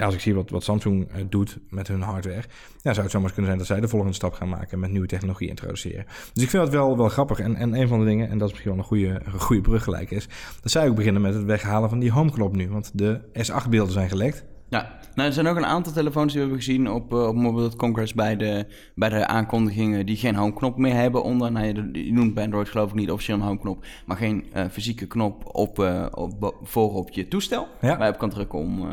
[0.00, 2.44] als ik zie wat, wat Samsung doet met hun hardware,
[2.86, 4.90] ja, zou het zomaar kunnen zijn dat zij de volgende stap gaan maken en met
[4.90, 6.04] nieuwe technologie introduceren.
[6.32, 7.38] Dus ik vind dat wel, wel grappig.
[7.38, 9.62] En, en een van de dingen, en dat is misschien wel een goede, een goede
[9.62, 10.28] brug gelijk is,
[10.62, 12.68] dat zij ook beginnen met het weghalen van die homeknop nu.
[12.68, 14.44] Want de S8-beelden zijn gelekt.
[14.68, 17.34] ja, nou, er zijn ook een aantal telefoons die we hebben gezien op, eh, op
[17.34, 21.52] Mobile World Congress bij de, bij de aankondigingen die geen homeknop meer hebben onder.
[21.52, 24.64] Nou, je, je noemt bij Android geloof ik niet officieel een homeknop, maar geen eh,
[24.70, 27.68] fysieke knop op, eh, op, voor op je toestel.
[27.80, 27.96] Ja.
[27.96, 28.88] Waar je op kan drukken om,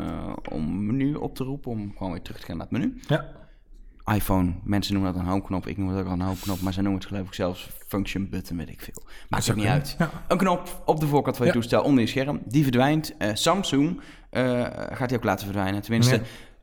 [0.52, 3.00] om menu op te roepen, om gewoon weer terug te gaan naar het menu.
[3.06, 3.43] Ja.
[4.04, 6.82] iPhone, mensen noemen dat een homeknop, ik noem het ook al een homeknop, maar zij
[6.82, 9.02] noemen het geloof ik zelfs function button, weet ik veel.
[9.28, 9.94] Maakt ook niet uit.
[9.98, 10.10] Ja.
[10.28, 11.58] Een knop op de voorkant van je Ja.
[11.58, 13.16] toestel onder je scherm, die verdwijnt.
[13.18, 14.62] Eh, Samsung eh,
[14.92, 15.82] gaat die ook laten verdwijnen.
[15.82, 16.20] Tenminste,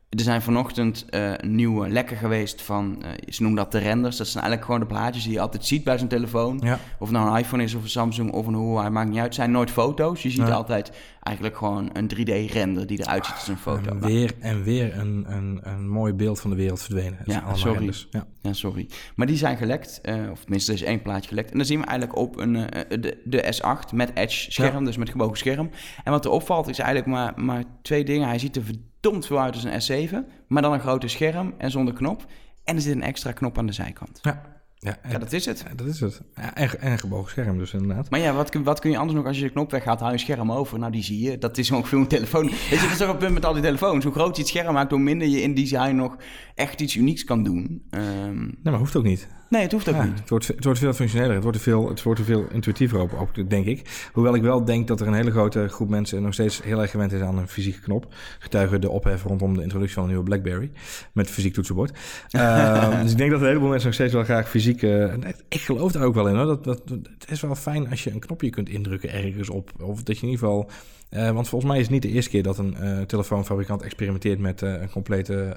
[0.08, 4.16] er zijn vanochtend eh, nieuwe lekken geweest van, ze noemen dat de renders.
[4.16, 6.62] Dat zijn eigenlijk gewoon de plaatjes die je altijd ziet bij zo'n telefoon.
[6.98, 9.26] Of het nou een iPhone is of een Samsung of een Huawei, maakt niet uit.
[9.26, 10.22] Het zijn nooit foto's.
[10.22, 13.90] Je ziet altijd eigenlijk gewoon een 3D-render die eruit ziet als een foto.
[13.90, 17.18] En weer en weer een, een, een mooi beeld van de wereld verdwenen.
[17.18, 17.76] Het Ja, sorry.
[17.76, 18.06] renders.
[18.10, 18.26] Ja.
[18.40, 18.88] Ja, sorry.
[19.16, 21.50] Maar die zijn gelekt, eh, of tenminste er is één plaatje gelekt.
[21.50, 24.96] En dan zien we eigenlijk op een, eh, de, de S8 met Edge scherm, dus
[24.96, 25.70] met gebogen scherm.
[26.04, 28.28] En wat er opvalt is eigenlijk maar, maar twee dingen.
[28.28, 30.16] Hij ziet er verdomd veel uit als een S7,
[30.48, 32.24] maar dan een grote scherm en zonder knop.
[32.64, 34.18] En er zit een extra knop aan de zijkant.
[34.22, 34.51] Ja.
[34.84, 35.64] Ja, en- Ja, dat is het.
[35.68, 36.20] ja, dat is het.
[36.34, 38.10] Ja, en, gebogen scherm dus inderdaad.
[38.10, 40.12] Maar ja, wat, kun- wat kun je anders nog als je de knop weggaat, hou
[40.12, 40.78] je scherm over.
[40.78, 41.38] Nou, die zie je.
[41.38, 42.46] Dat is ongeveer een telefoon.
[42.46, 44.04] Weet je, dat is toch een punt met al die telefoons.
[44.04, 46.16] Hoe groot je het scherm maakt, hoe minder je in design nog
[46.54, 47.82] echt iets unieks kan doen.
[47.90, 49.28] Ehm, Nee, maar hoeft ook niet.
[49.52, 50.18] Nee, het hoeft ook Ja, niet.
[50.18, 53.00] het, wordt, het wordt veel functioneler, het wordt er veel, het wordt er veel intuïtiever
[53.00, 54.08] op, ook, denk ik.
[54.12, 56.90] Hoewel ik wel denk dat er een hele grote groep mensen nog steeds heel erg
[56.90, 58.14] gewend is aan een fysieke knop.
[58.38, 60.70] Getuigen de ophef rondom de introductie van een nieuwe BlackBerry
[61.12, 61.92] met fysiek toetsenbord.
[62.30, 64.82] Ehm, dus ik denk dat een heleboel mensen nog steeds wel graag fysiek...
[64.82, 65.12] eh,
[65.48, 66.46] ik geloof daar ook wel in hoor.
[66.46, 69.70] Dat, dat, dat- het is wel fijn als je een knopje kunt indrukken ergens op.
[69.80, 70.70] Of dat je in ieder geval...
[71.12, 74.38] eh, want volgens mij is het niet de eerste keer dat een eh, telefoonfabrikant experimenteert
[74.38, 75.56] met eh, een complete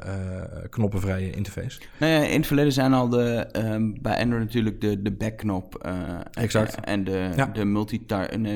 [0.70, 1.80] knoppenvrije interface.
[2.00, 5.88] Nou ja, in het verleden zijn al de, ehm, bij Android natuurlijk de, de backknop
[6.34, 6.80] Exact.
[6.80, 7.46] en de, Ja.
[7.46, 8.02] de multi,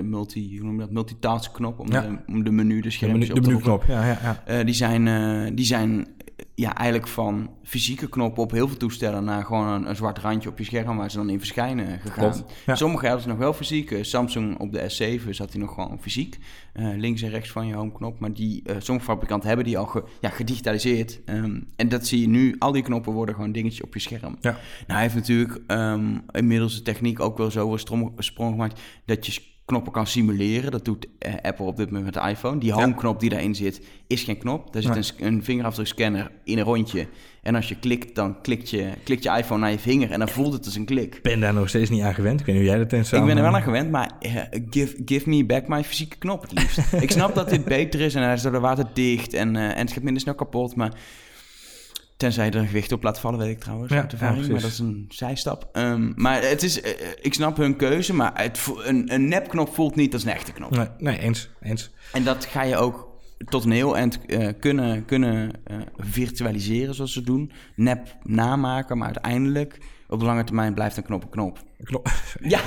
[0.04, 2.02] multi, hoe noem je dat, multitask knop om, Ja.
[2.02, 3.88] de, om de menu, de De, schermpjes menu, de op te roepen.
[3.88, 4.64] menuknop, ja, ja, ja.
[4.64, 6.08] Die, zijn, die zijn
[6.56, 10.50] ja, eigenlijk van fysieke knoppen op heel veel toestellen naar gewoon een, een zwart randje
[10.50, 12.44] op je scherm waar ze dan in verschijnen gegaan.
[12.66, 12.76] Ja.
[12.76, 13.92] Sommige hadden ze nog wel fysiek.
[13.92, 14.80] Eh, Samsung op de
[15.24, 16.38] S7 zat hij nog gewoon fysiek.
[16.74, 18.20] eh, links en rechts van je homeknop.
[18.20, 21.20] Maar die, eh, sommige fabrikanten hebben die al ge, ja, gedigitaliseerd.
[21.26, 22.56] Ehm, en dat zie je nu.
[22.60, 24.36] Al die knoppen worden gewoon dingetjes op je scherm.
[24.42, 24.52] Ja.
[24.52, 29.26] Nou, hij heeft natuurlijk ehm, inmiddels de techniek ook wel zo strom- sprong gemaakt dat
[29.26, 30.72] je knoppen kan simuleren.
[30.72, 32.58] Dat doet eh, Apple op dit moment met de iPhone.
[32.60, 34.74] Die home-knop die daarin zit, is geen knop.
[34.74, 35.04] Daar zit Nee.
[35.28, 37.08] een, een vingerafdrukscanner in een rondje.
[37.42, 40.30] En als je klikt, dan klikt je, klikt je iPhone naar je vinger en dan
[40.30, 41.16] voelt het als een klik.
[41.16, 42.40] Ik ben daar nog steeds niet aan gewend.
[42.40, 44.36] Ik weet niet hoe jij dat in Ik ben er wel aan gewend, maar eh,
[44.70, 46.94] give, give me back my fysieke knop het liefst.
[47.04, 49.64] ik snap dat dit beter is en hij is door de water dicht en, eh,
[49.64, 50.92] en het gaat minder snel kapot, maar
[52.20, 54.62] tenzij je er een gewicht op laat vallen, weet ik trouwens Ja, ervaring, ja, maar
[54.62, 55.70] dat is een zijstap.
[55.72, 59.96] Ehm, maar het is, eh, ik snap hun keuze, maar het, een, een nepknop voelt
[59.96, 60.72] niet als een echte knop.
[60.72, 61.50] Nee, nee, eens.
[61.62, 61.92] eens.
[62.12, 63.08] En dat ga je ook
[63.46, 67.52] tot een heel eind eh, kunnen, kunnen eh, virtualiseren, zoals ze doen.
[67.76, 69.78] Nep namaken, maar uiteindelijk
[70.08, 71.60] op de lange termijn blijft een knop een knop.
[71.84, 72.12] Klopt.
[72.42, 72.62] Ja,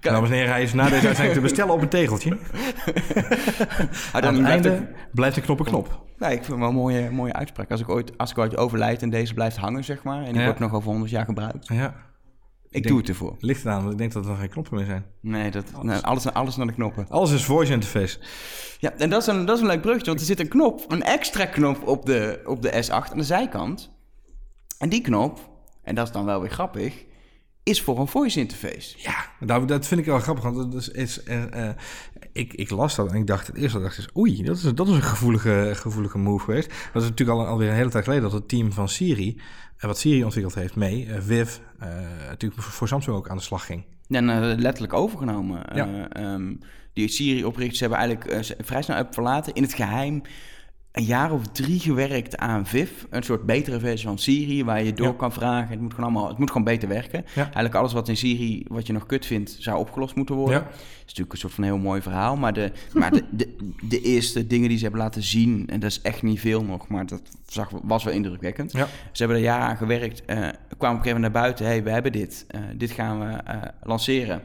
[0.00, 2.30] Dames en heren, hij is na deze uitzending te bestellen op een tegeltje.
[4.12, 6.04] Aan het blijft einde blijft de knop een knop.
[6.18, 7.70] Nee, ik vind het wel een mooie, mooie uitspraak.
[7.70, 10.44] Als ik, ooit, als ik ooit overlijd en deze blijft hangen, zeg maar, en die
[10.44, 11.94] wordt nog over 100 jaar gebruikt, Ja,
[12.64, 13.36] ik denk- doe het ervoor.
[13.38, 15.04] ligt eraan, want ik denk dat er nog geen knoppen meer zijn.
[15.20, 17.06] Nee, dat, nee, alles, alles naar de knoppen.
[17.08, 18.18] Alles is voice interface.
[18.78, 20.84] Ja, en dat is een, dat is een leuk bruggetje, want er zit een knop,
[20.88, 23.90] een extra knop op de, op de S8 aan de zijkant.
[24.78, 25.48] En die knop,
[25.82, 27.04] en dat is dan wel weer grappig,
[27.68, 28.94] is voor een voice interface.
[28.96, 30.44] Ja, nou, dat vind ik wel grappig.
[30.44, 31.68] Want dat is, is, eh,
[32.32, 34.08] ik, ik las dat en ik dacht het eerste dacht is...
[34.16, 36.68] Oei, dat is, dat is een gevoelige, gevoelige move geweest.
[36.92, 39.40] Dat is natuurlijk al, alweer een hele tijd geleden dat het team van Siri...
[39.76, 41.56] eh, wat Siri ontwikkeld heeft mee, eh, Viv...
[42.28, 43.84] natuurlijk voor, Samsung ook aan de slag ging.
[44.08, 45.62] En letterlijk overgenomen.
[45.74, 46.08] Ja.
[46.08, 46.54] Ehm,
[46.92, 49.54] die Siri-oprichters hebben eigenlijk vrij snel verlaten.
[49.54, 50.22] In het geheim
[50.98, 52.90] een jaar of drie gewerkt aan Viv.
[53.10, 55.12] Een soort betere versie van Siri, waar je door Ja.
[55.12, 55.70] kan vragen.
[55.70, 57.24] Het moet gewoon allemaal, het moet gewoon beter werken.
[57.34, 57.42] Ja.
[57.42, 60.54] Eigenlijk alles wat in Siri, wat je nog kut vindt, zou opgelost moeten worden.
[60.54, 60.62] Ja.
[60.62, 62.36] Dat is natuurlijk een soort van heel mooi verhaal.
[62.36, 63.56] Maar, de, maar de, de,
[63.88, 66.88] de eerste dingen die ze hebben laten zien, en dat is echt niet veel nog,
[66.88, 68.70] maar dat zag, was wel indrukwekkend.
[68.70, 71.64] Ze hebben er jaren aan gewerkt, eh, kwamen op een gegeven moment naar buiten.
[71.66, 72.44] hey, we hebben dit.
[72.48, 74.42] Eh, dit gaan we eh, lanceren.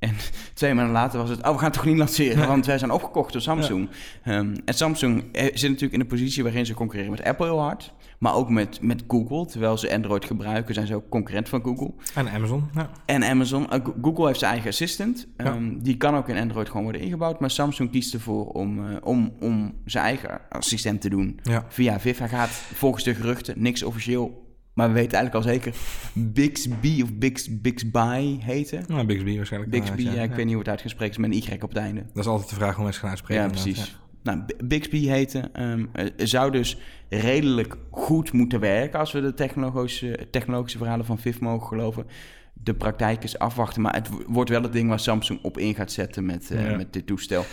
[0.00, 0.14] En
[0.54, 2.90] twee maanden later was het, oh, we gaan het toch niet lanceren, want wij zijn
[2.90, 3.88] opgekocht door Samsung.
[4.24, 7.60] Ehm, en Samsung eh, zit natuurlijk in een positie waarin ze concurreren met Apple heel
[7.60, 9.46] hard, maar ook met, met Google.
[9.46, 11.90] Terwijl ze Android gebruiken, zijn ze ook concurrent van Google.
[12.14, 12.90] En Amazon, ja.
[13.06, 15.26] En Amazon, eh, Go- Google heeft zijn eigen assistant.
[15.36, 15.44] Ja.
[15.44, 17.40] Ehm, die kan ook in Android gewoon worden ingebouwd.
[17.40, 22.18] Maar Samsung kiest ervoor om, eh, om, om zijn eigen assistent te doen via Viv.
[22.18, 24.48] Hij gaat volgens de geruchten, niks officieel,
[24.80, 25.74] maar we weten eigenlijk al zeker,
[26.14, 28.84] Bixby of Bix, Bixby heten.
[28.88, 29.72] Nou, Bixby waarschijnlijk.
[29.72, 32.00] Bixby, ja, ik weet niet hoe het uitgesproken is, met een Y op het einde.
[32.12, 33.42] Dat is altijd de vraag hoe mensen gaan uitspreken.
[33.44, 33.98] Ja, precies.
[34.22, 39.34] Nou, B- Bixby heten ehm, eh, zou dus redelijk goed moeten werken als we de
[39.34, 42.06] technologische, technologische verhalen van Viv mogen geloven.
[42.54, 45.92] De praktijk is afwachten, maar het wordt wel het ding waar Samsung op in gaat
[45.92, 46.76] zetten met, eh, Ja.
[46.76, 47.44] met dit toestel.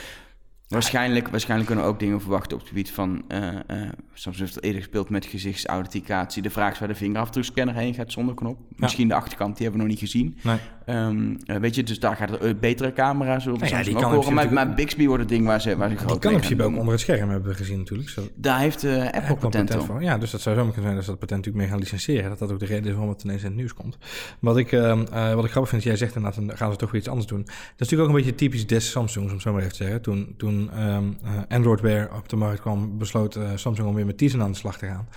[0.67, 3.23] Waarschijnlijk, waarschijnlijk kunnen we ook dingen verwachten op het gebied van...
[3.27, 6.41] eh eh Samsung heeft al eerder gespeeld met gezichtsauthenticatie.
[6.41, 8.60] De vraag is waar de vingerafdrukscanner heen gaat zonder knop.
[8.75, 10.38] Misschien de achterkant, die hebben we nog niet gezien.
[10.43, 10.58] Nee.
[10.88, 13.60] Ehm, eh, weet je, dus daar gaat er eh, betere camera's op.
[13.60, 16.10] Nou ja, die kan horen, maar, Bixby wordt het ding waar ze, waar ze groot
[16.10, 18.10] Die kan in principe ook onder het scherm hebben we gezien natuurlijk.
[18.10, 19.86] Zo, Daar heeft eh, Apple, Apple patent op.
[19.86, 20.02] voor.
[20.02, 22.30] Ja, dus dat zou zomaar kunnen zijn dat ze dat patent natuurlijk mee gaan licentiëren.
[22.30, 23.97] Dat dat ook de reden is waarom het ineens in het nieuws komt.
[24.39, 26.91] Wat ik, eh, wat ik grappig vind, is, jij zegt inderdaad, dan gaan ze toch
[26.91, 27.41] weer iets anders doen.
[27.41, 30.02] Dat is natuurlijk ook een beetje typisch des Samsungs, om zo maar even te zeggen.
[30.02, 34.17] Toen, toen ehm, eh, Android Wear op de markt kwam, besloot Samsung om weer met
[34.17, 35.08] Tizen aan de slag te gaan.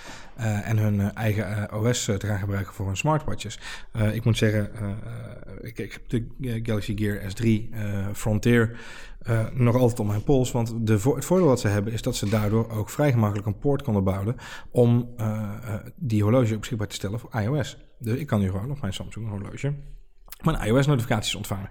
[0.64, 3.58] En hun eigen OS te gaan gebruiken voor hun smartwatches.
[4.12, 4.70] Ik moet zeggen,
[5.60, 8.78] ik, ik heb de eh, Galaxy Gear S3 eh, Frontier
[9.20, 10.52] eh, nog altijd op mijn pols.
[10.52, 13.58] Want de het voordeel dat ze hebben is dat ze daardoor ook vrij gemakkelijk een
[13.58, 14.36] poort konden bouwen
[14.70, 15.14] om
[15.96, 17.76] die horloge beschikbaar te stellen voor iOS.
[17.98, 19.74] Dus ik kan nu gewoon op mijn Samsung horloge
[20.44, 21.70] mijn iOS-notificaties ontvangen.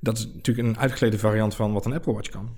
[0.00, 2.56] Dat is natuurlijk een uitgeklede variant van wat een Apple Watch kan.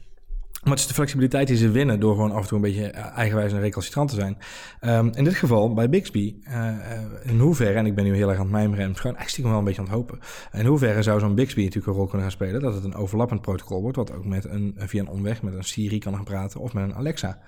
[0.66, 2.90] Maar het is de flexibiliteit die ze winnen door gewoon af en toe een beetje
[2.90, 4.38] eh, eigenwijs en recalcitrant te zijn.
[4.80, 8.28] Ehm, in dit geval bij Bixby, eh, eh, in hoeverre, en ik ben nu heel
[8.28, 10.18] erg aan het mijmeren en gewoon echt stiekem wel een beetje aan het hopen.
[10.52, 13.40] In hoeverre zou zo'n Bixby natuurlijk een rol kunnen gaan spelen dat het een overlappend
[13.40, 16.60] protocol wordt, wat ook met een, via een omweg met een Siri kan gaan praten
[16.60, 17.38] of met een Alexa.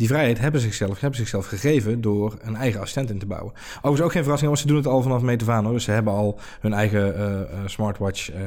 [0.00, 3.52] Die vrijheid hebben zichzelf, hebben zichzelf gegeven door een eigen assistent in te bouwen.
[3.76, 5.64] Overigens ook geen verrassing, want ze doen het al vanaf meet af aan.
[5.64, 5.72] Hoor.
[5.72, 8.40] Dus ze hebben al hun eigen eh, eh, smartwatch eh,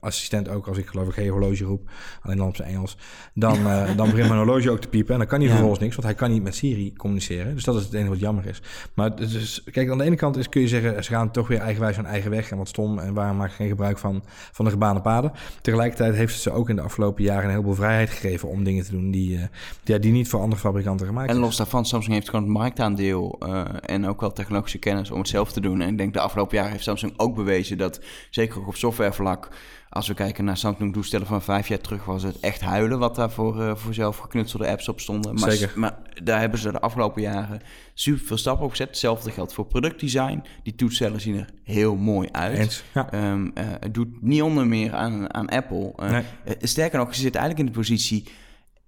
[0.00, 0.66] assistent ook.
[0.66, 1.90] Als ik geloof ik geen horloge roep,
[2.22, 2.96] alleen dan op zijn Engels.
[3.34, 5.12] Dan, eh, dan begint mijn horloge ook te piepen.
[5.12, 5.52] En dan kan hij Ja.
[5.52, 7.54] vervolgens niks, want hij kan niet met Siri communiceren.
[7.54, 8.62] Dus dat is het enige wat jammer is.
[8.94, 11.58] Maar dus, kijk, aan de ene kant is, kun je zeggen, ze gaan toch weer
[11.58, 12.50] eigenwijs hun eigen weg.
[12.50, 12.98] En wat stom.
[12.98, 15.32] En waarom maak geen gebruik van, van de gebaande paden?
[15.60, 18.84] Tegelijkertijd heeft het ze ook in de afgelopen jaren een heleboel vrijheid gegeven om dingen
[18.84, 19.40] te doen die,
[19.82, 22.54] die, die niet voor andere fabrikanten fabrikanten gemaakt En los daarvan, Samsung heeft gewoon het
[22.54, 25.80] marktaandeel eh, en ook wel technologische kennis om het zelf te doen.
[25.80, 29.48] En ik denk de afgelopen jaren heeft Samsung ook bewezen dat, zeker ook op softwarevlak,
[29.92, 33.14] als we kijken naar Samsung toestellen van vijf jaar terug, was het echt huilen wat
[33.14, 35.34] daar voor, eh, voor zelf geknutselde apps op stonden.
[35.34, 35.72] Maar, Zeker.
[35.78, 37.60] maar daar hebben ze de afgelopen jaren
[37.94, 38.88] super veel stappen op gezet.
[38.88, 40.42] Hetzelfde geldt voor productdesign.
[40.62, 42.84] Die toestellen zien er heel mooi uit.
[42.94, 43.10] Ja.
[43.10, 45.92] Ehm, eh, het doet niet onder meer aan, aan Apple.
[45.96, 46.22] Nee.
[46.60, 48.24] sterker nog, ze zitten eigenlijk in de positie...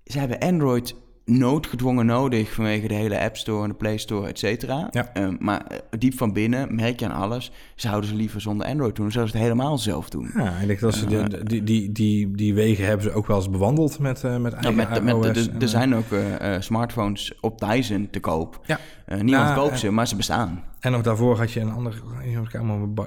[0.04, 4.38] Ze hebben Android noodgedwongen nodig vanwege de hele App Store en de Play Store, et
[4.38, 4.88] cetera.
[4.90, 5.10] Ja.
[5.12, 7.50] Ehm, maar eh, diep van binnen merk je aan alles...
[7.76, 9.10] zouden ze liever zonder Android doen.
[9.12, 10.30] Zouden ze het helemaal zelf doen.
[10.34, 13.36] Ja, ik denk dat ze de- die, die, die, die wegen hebben ze ook wel
[13.36, 15.26] eens bewandeld met, eh met Ja, eigen met, met, OS.
[15.26, 18.60] er- en, er eh, zijn ook eh, eh, smartphones op Dyson te koop.
[18.66, 18.78] Ja.
[19.06, 20.62] Eh, niemand Nou, koopt eh, ze, maar ze bestaan.
[20.84, 22.02] En nog daarvoor had je een ander,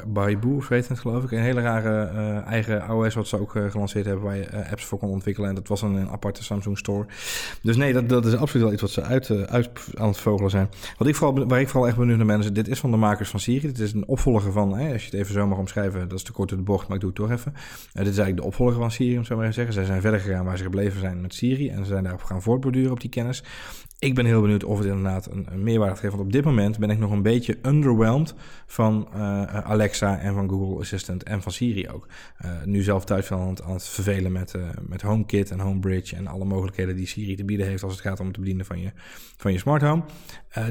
[0.07, 3.55] Baibu of weet het geloof ik, een hele rare eh, eigen OS wat ze ook
[3.55, 5.49] eh, gelanceerd hebben waar je eh, apps voor kon ontwikkelen.
[5.49, 7.05] En dat was een aparte Samsung Store.
[7.61, 10.49] Dus nee, dat, dat is absoluut wel iets wat ze uit, uit aan het vogelen
[10.49, 10.69] zijn.
[10.97, 12.97] Wat ik vooral, waar ik vooral echt benieuwd naar ben, is dit is van de
[12.97, 13.67] makers van Siri.
[13.67, 16.23] Dit is een opvolger van, hè, als je het even zo mag omschrijven, dat is
[16.23, 17.53] te kort door de bocht, maar ik doe het toch even.
[17.53, 19.73] Dit is eigenlijk de opvolger van Siri, om zo maar te zeggen.
[19.73, 22.41] Zij zijn verder gegaan waar ze gebleven zijn met Siri en ze zijn daarop gaan
[22.41, 23.43] voortborduren op die kennis.
[23.99, 26.13] Ik ben heel benieuwd of het inderdaad een, een meerwaarde geeft.
[26.13, 28.33] Want op dit moment ben ik nog een beetje underwhelmed
[28.67, 32.07] van eh, Alexa en van Google Assistant en van Siri ook.
[32.37, 35.59] Eh, nu zelf thuis wel aan het, aan het vervelen met, eh, met HomeKit en
[35.59, 38.65] HomeBridge en alle mogelijkheden die Siri te bieden heeft als het gaat om het bedienen
[38.65, 38.91] van je,
[39.37, 40.03] van je smart home.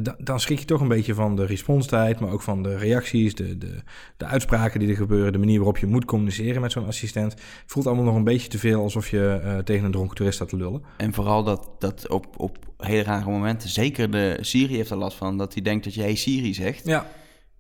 [0.02, 3.34] Da- dan schrik je toch een beetje van de responstijd, maar ook van de reacties,
[3.34, 3.82] de, de,
[4.16, 7.32] de uitspraken die er gebeuren, de manier waarop je moet communiceren met zo'n assistent.
[7.32, 10.48] Het voelt allemaal nog een beetje te veel alsof je tegen een dronken toerist staat
[10.48, 10.82] te lullen.
[10.96, 15.16] En vooral dat, dat op, op hele rare momenten, zeker de Siri heeft er last
[15.16, 16.86] van, dat hij denkt dat je hey Siri zegt.
[16.86, 17.06] Ja,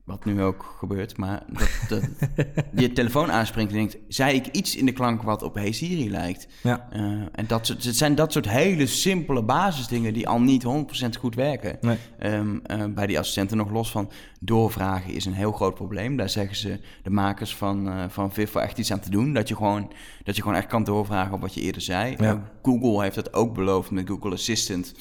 [0.06, 2.02] Wat nu ook gebeurt, maar dat, dat
[2.82, 6.10] je telefoon aanspringt en denkt, zei ik iets in de klank wat op hey Siri
[6.10, 6.46] lijkt?
[6.62, 6.88] ja.
[6.90, 7.00] Eh,
[7.32, 11.34] en dat soort, het zijn dat soort hele simpele basisdingen die al niet 100% goed
[11.34, 11.78] werken.
[11.80, 11.98] Nee.
[12.18, 16.16] Ehm, eh, bij die assistenten nog los van doorvragen is een heel groot probleem.
[16.16, 19.32] Daar zeggen ze de makers van, eh van Vivo echt iets aan te doen.
[19.32, 19.92] Dat je, gewoon,
[20.22, 22.14] dat je gewoon echt kan doorvragen op wat je eerder zei.
[22.18, 22.42] Ja.
[22.62, 24.94] Google heeft dat ook beloofd met Google Assistant.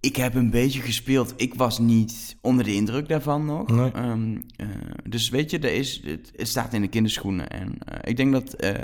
[0.00, 1.34] Ik heb een beetje gespeeld.
[1.36, 3.68] Ik was niet onder de indruk daarvan nog.
[3.68, 3.90] Nee.
[3.92, 4.66] Ehm, eh,
[5.08, 7.48] dus weet je, er is, het, het staat in de kinderschoenen.
[7.48, 8.74] En eh, ik denk dat eh,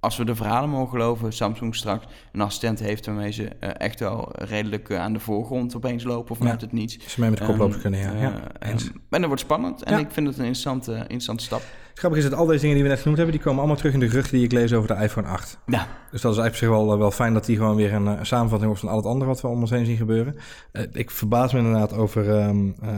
[0.00, 4.28] als we de verhalen mogen geloven, Samsung straks een assistent heeft waarmee ze echt wel
[4.32, 6.66] redelijk aan de voorgrond opeens lopen vanuit Ja.
[6.66, 6.98] het niets.
[7.06, 8.50] Ze mee met de koplopers Ehm, kunnen, ja.
[8.60, 9.82] en dat wordt spannend.
[9.82, 9.98] En Ja.
[9.98, 11.62] ik vind het een interessante, interessante stap.
[11.94, 13.94] Grappig is dat al deze dingen die we net genoemd hebben, die komen allemaal terug
[13.94, 15.58] in de geruchten die ik lees over de iPhone 8.
[15.66, 18.06] Ja, Dus dat is eigenlijk op zich wel, wel fijn dat die gewoon weer een,
[18.08, 20.36] eh, een samenvatting wordt van al het andere wat we om ons heen zien gebeuren.
[20.72, 22.90] Eh, ik verbaas me inderdaad over ehm, eh,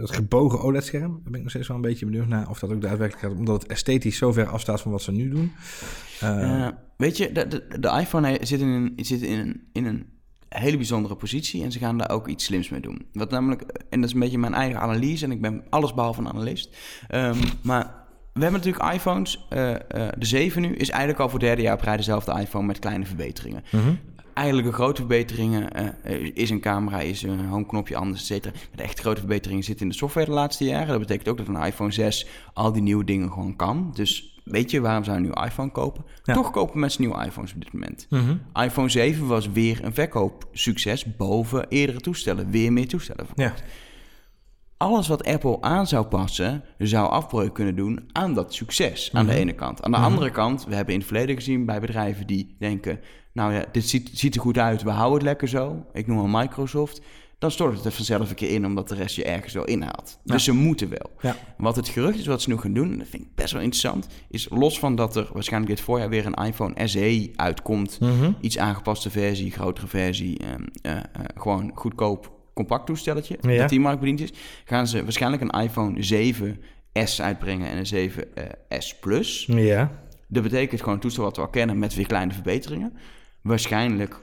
[0.00, 1.10] het gebogen OLED-scherm.
[1.10, 3.38] Daar ben ik nog steeds wel een beetje benieuwd naar of dat ook daadwerkelijk gaat,
[3.38, 5.52] omdat het esthetisch zo ver afstaat van wat ze nu doen.
[6.20, 10.06] Eh, Eh, weet je, de, de, de iPhone zit, in zit in, in een
[10.58, 13.06] hele bijzondere positie en ze gaan daar ook iets slims mee doen.
[13.12, 16.20] Wat namelijk, en dat is een beetje mijn eigen analyse en ik ben alles behalve
[16.20, 16.76] een analist.
[17.08, 19.46] Ehm, maar we hebben natuurlijk iPhones.
[19.48, 19.78] eh, eh,
[20.18, 22.78] de 7 nu is eigenlijk al voor het derde jaar op rij dezelfde iPhone met
[22.78, 23.64] kleine verbeteringen.
[23.70, 23.94] mhm.
[24.34, 28.54] Eigenlijk de grote verbeteringen eh, is een camera, is een homeknopje anders, et cetera.
[28.54, 30.88] Maar de echt grote verbeteringen zitten in de software de laatste jaren.
[30.88, 33.90] Dat betekent ook dat een iPhone 6 al die nieuwe dingen gewoon kan.
[33.94, 36.04] Dus weet je, waarom zou een nieuwe iPhone kopen?
[36.22, 36.34] Ja.
[36.34, 38.06] Toch kopen mensen nieuwe iPhones op dit moment.
[38.10, 38.36] Mhm.
[38.54, 42.50] iPhone 7 was weer een verkoopsucces boven eerdere toestellen.
[42.50, 43.26] Weer meer toestellen.
[43.34, 43.54] Ja,
[44.76, 49.10] Alles wat Apple aan zou passen, zou afbreuk kunnen doen aan dat succes.
[49.12, 49.82] Aan de ene kant.
[49.82, 53.00] Aan de andere kant, we hebben in het verleden gezien bij bedrijven die denken...
[53.32, 55.86] nou ja, dit ziet, ziet er goed uit, we houden het lekker zo.
[55.92, 57.02] Ik noem maar Microsoft.
[57.42, 60.18] Dan stort het er vanzelf een keer in, omdat de rest je ergens wel inhaalt.
[60.24, 61.10] Dus ze moeten wel.
[61.20, 61.36] ja.
[61.58, 63.62] Wat het gerucht is wat ze nu gaan doen, en dat vind ik best wel
[63.62, 68.32] interessant, is los van dat er waarschijnlijk dit voorjaar weer een iPhone SE uitkomt, Mhm.
[68.40, 71.02] iets aangepaste versie, grotere versie, ehm, eh, eh,
[71.36, 73.56] gewoon goedkoop compact toestelletje, Ja.
[73.58, 74.32] dat die markt bediend is,
[74.64, 79.44] gaan ze waarschijnlijk een iPhone 7S uitbrengen en een 7S Plus.
[79.48, 79.90] ja.
[80.28, 82.92] Dat betekent gewoon een toestel wat we al kennen met weer kleine verbeteringen.
[83.42, 84.20] Waarschijnlijk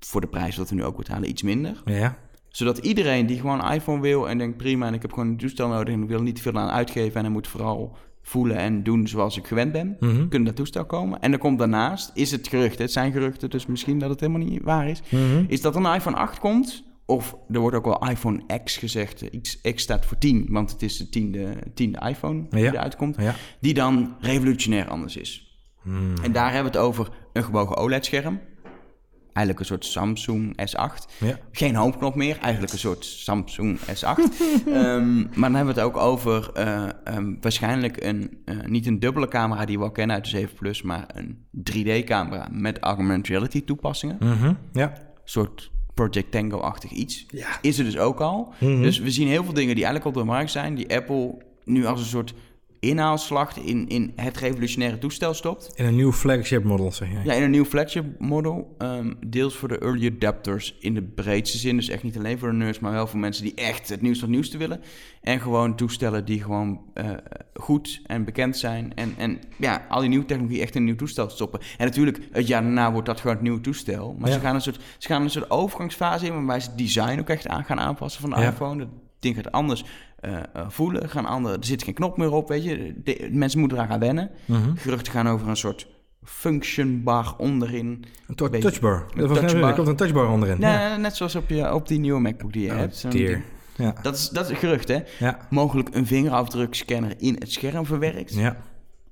[0.00, 2.16] voor de prijs wat we nu ook betalen iets minder ja.
[2.58, 5.36] Zodat iedereen die gewoon een iPhone wil en denkt prima en ik heb gewoon een
[5.36, 8.56] toestel nodig en ik wil niet te veel aan uitgeven en hij moet vooral voelen
[8.56, 10.28] en doen zoals ik gewend ben, Mhm.
[10.28, 11.20] kunnen dat toestel komen.
[11.20, 14.46] En er komt daarnaast, is het gerucht, het zijn geruchten, dus misschien dat het helemaal
[14.46, 15.44] niet waar is, Mhm.
[15.48, 19.60] is dat een iPhone 8 komt, of er wordt ook wel iPhone X gezegd, X,
[19.74, 22.72] X staat voor 10, want het is de tiende, tiende iPhone die Ja.
[22.72, 23.34] eruit komt, Ja.
[23.60, 25.46] die dan revolutionair anders is.
[25.82, 26.14] Hmm.
[26.22, 28.40] En daar hebben we het over een gebogen OLED-scherm.
[29.38, 31.16] Eigenlijk een soort Samsung S8.
[31.18, 31.38] Ja.
[31.52, 33.82] Geen homeknop meer, eigenlijk een soort Samsung S8.
[34.66, 38.98] Ehm, maar dan hebben we het ook over eh, ehm, waarschijnlijk een, eh, niet een
[38.98, 43.26] dubbele camera die we al kennen uit de 7 Plus, maar een 3D-camera met augmented
[43.26, 44.16] reality toepassingen.
[44.20, 44.52] Mhm.
[44.72, 44.90] Ja.
[44.90, 47.26] Een soort Project Tango-achtig iets.
[47.28, 47.58] Ja.
[47.60, 48.52] Is er dus ook al.
[48.58, 48.82] Mhm.
[48.82, 51.34] Dus we zien heel veel dingen die eigenlijk al door de markt zijn, die Apple
[51.64, 52.34] nu als een soort
[52.80, 55.72] inhaalslag in, in het revolutionaire toestel stopt.
[55.74, 57.20] In een nieuw flagship model, zeg jij.
[57.24, 58.74] Ja, in een nieuw flagship model.
[58.78, 61.76] ehm, deels voor de early adapters in de breedste zin.
[61.76, 64.18] Dus echt niet alleen voor de nerds, maar wel voor mensen die echt het nieuws
[64.18, 64.80] van nieuwste willen.
[65.22, 67.10] En gewoon toestellen die gewoon eh,
[67.54, 68.92] goed en bekend zijn.
[68.94, 71.60] En, en ja, al die nieuwe technologie echt in een nieuw toestel stoppen.
[71.78, 74.16] En natuurlijk, het jaar daarna wordt dat gewoon het nieuwe toestel.
[74.18, 74.34] Maar Ja.
[74.34, 77.28] ze, gaan een soort, ze gaan een soort overgangsfase in waarbij ze het design ook
[77.28, 78.48] echt aan gaan aanpassen van de Ja.
[78.50, 78.78] iPhone.
[78.78, 78.88] Dat
[79.18, 79.84] ding gaat anders
[80.20, 81.08] eh, eh, voelen.
[81.08, 82.94] Gaan andere, er zit geen knop meer op, weet je.
[83.04, 84.30] De- mensen moeten eraan gaan wennen.
[84.44, 84.76] Mhm.
[84.76, 85.88] Geruchten gaan over een soort
[86.24, 88.04] function bar onderin.
[88.26, 89.04] Een to- Beetje- touchbar.
[89.14, 89.68] een Dat touchbar.
[89.68, 90.60] Er komt een touchbar onderin.
[90.60, 90.96] Nee, Ja.
[90.96, 93.06] net zoals op, je, op die nieuwe MacBook die je Oh, hebt.
[93.76, 93.94] Ja.
[94.02, 94.98] Dat is, dat is een gerucht, hè?
[95.18, 95.38] Ja.
[95.50, 98.34] Mogelijk een vingerafdrukscanner in het scherm verwerkt.
[98.34, 98.56] Ja.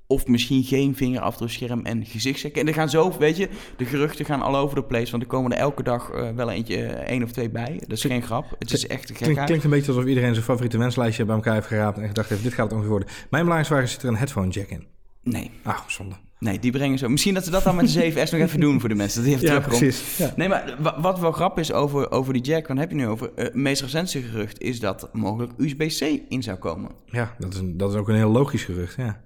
[0.07, 2.61] Of misschien geen vingerafdrukscherm en gezichtsscan.
[2.61, 5.11] En er gaan zo, weet je, de geruchten gaan all over the place.
[5.11, 7.75] Want er komen er elke dag eh, wel eentje, eh, één of twee bij.
[7.79, 8.45] Dat is geen grap.
[8.59, 11.97] Het is echt Klinkt, een beetje alsof iedereen zijn favoriete wenslijstje bij elkaar heeft geraapt
[11.97, 13.07] en gedacht heeft, dit gaat het ongeveer worden.
[13.09, 14.85] Mijn belangrijkste vraag is, zit er een headphone jack in?
[15.23, 16.15] Nee, Ah, zonde.
[16.39, 17.09] nee, die brengen zo.
[17.09, 19.17] Misschien dat ze dat dan met de 7S nog even doen voor de mensen.
[19.21, 20.03] Dat die even terugkomt.
[20.17, 20.33] Ja.
[20.35, 23.07] Nee, maar wa- wat wel grap is over, over die jack, wat heb je nu
[23.07, 23.31] over?
[23.35, 26.91] Eh, Het meest recente gerucht is dat mogelijk USB-C in zou komen.
[27.05, 29.21] Ja, dat is, een, dat is ook een heel logisch gerucht, ja.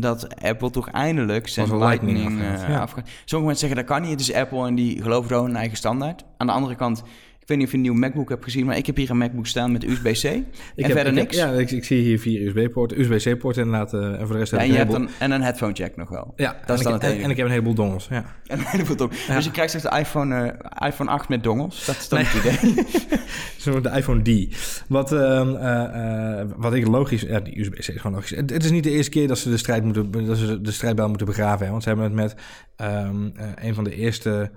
[0.00, 2.80] Dat Apple toch eindelijk zijn Lightning, Lightning ja.
[2.80, 3.08] afgaat.
[3.24, 5.76] Sommige mensen zeggen dat kan niet, het is Apple en die geloven in hun eigen
[5.76, 6.24] standaard.
[6.36, 7.02] Aan de andere kant,
[7.46, 9.18] ik weet niet of je een nieuwe MacBook hebt gezien, maar ik heb hier een
[9.18, 10.44] MacBook staan met USB-C en
[10.76, 11.36] heb- verder heb- niks.
[11.36, 14.58] ja, ik, ik zie hier vier USB-poorten, USB-C-poorten inderdaad, eh, en voor de rest Ja,
[14.58, 15.14] heb en ik je een hebt heleboel...
[15.14, 16.32] een, en een headphone jack nog wel.
[16.36, 18.24] Ja, dat is dan ik, het en, en ik heb een heleboel dongels, ja.
[18.46, 19.10] En een heleboel dong.
[19.10, 21.84] Dus je krijgt straks de iPhone, eh, iPhone 8 met dongels.
[21.86, 22.84] Dat is dan het idee.
[23.56, 24.56] Zo de iPhone D.
[24.88, 27.20] Wat, ehm, eh, wat ik logisch...
[27.22, 28.30] Ja, die USB-C is gewoon logisch.
[28.36, 30.72] Het, het is niet de eerste keer dat ze de, strijd moeten, dat ze de
[30.72, 31.64] strijdbijl moeten begraven.
[31.64, 32.34] Hè, want ze hebben het met
[32.76, 34.50] ehm, eh, een van de eerste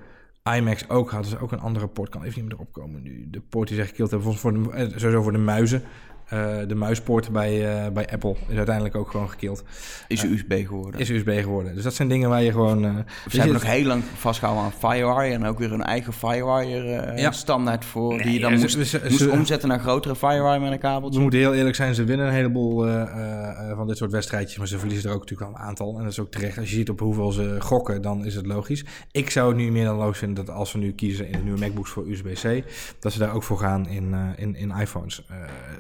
[0.43, 2.09] iMacs ook hadden ze ook een andere poort.
[2.09, 3.29] Kan even niet meer erop komen nu.
[3.29, 5.83] De poort die ze gekild hebben, voor de, eh, sowieso voor de muizen.
[6.29, 9.63] Eh, de muispoort bij, eh, bij Apple is uiteindelijk ook gewoon gekild.
[10.07, 10.99] Is USB geworden.
[10.99, 11.75] Is USB geworden.
[11.75, 12.85] Dus dat zijn dingen waar je gewoon...
[12.85, 12.91] eh,
[13.29, 17.21] Ze hebben nog heel lang vastgehouden aan FireWire en ook weer een eigen FireWire eh,
[17.21, 17.31] Ja.
[17.31, 20.59] standaard voor die je dan ja, ze- moest, ze- moest ze- omzetten naar grotere FireWire
[20.59, 21.15] met een kabeltje.
[21.17, 24.11] We moeten heel eerlijk zijn, ze winnen een heleboel eh, eh, eh, van dit soort
[24.11, 25.95] wedstrijdjes, maar ze verliezen er ook natuurlijk wel een aantal.
[25.97, 26.57] En dat is ook terecht.
[26.57, 28.85] Als je ziet op hoeveel ze gokken, dan is het logisch.
[29.11, 31.37] Ik zou het nu meer dan logisch vinden dat als we nu kiezen in de
[31.43, 32.63] nieuwe MacBooks voor USB-C,
[32.99, 35.25] dat ze daar ook voor gaan in, eh, in, in iPhones.
[35.29, 35.35] Eh,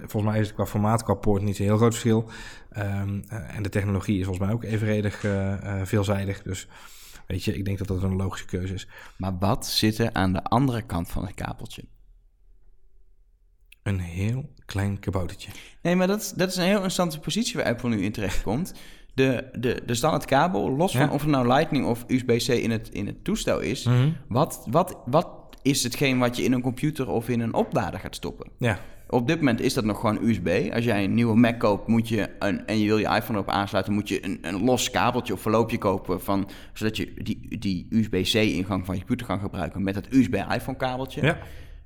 [0.07, 2.29] volgens mij is het qua formaat, qua poort niet een heel groot verschil.
[2.69, 6.41] Ehm, eh, en de technologie is volgens mij ook evenredig eh, eh, veelzijdig.
[6.41, 6.67] Dus
[7.27, 8.87] weet je, ik denk dat dat een logische keuze is.
[9.17, 11.83] Maar wat zit er aan de andere kant van het kabeltje?
[13.83, 15.51] Een heel klein kaboutertje.
[15.81, 18.41] Nee, maar dat, is- dat is een heel interessante positie waar Apple nu in terecht
[18.41, 18.73] komt.
[19.13, 22.89] De, de, de standaard kabel, los van of het nou Lightning of USB-C in het,
[22.89, 24.11] in het toestel is, Mhm.
[24.27, 25.29] wat, wat, wat
[25.61, 28.51] is hetgeen wat je in een computer of in een oplader gaat stoppen?
[28.57, 28.79] Ja,
[29.11, 30.69] Op dit moment is dat nog gewoon USB.
[30.73, 33.49] Als jij een nieuwe Mac koopt moet je een, en je wil je iPhone erop
[33.49, 36.21] aansluiten, moet je een, een los kabeltje of verloopje kopen.
[36.21, 41.21] Van, zodat je die, die USB-C-ingang van je computer kan gebruiken met het USB-iPhone-kabeltje.
[41.21, 41.37] ja.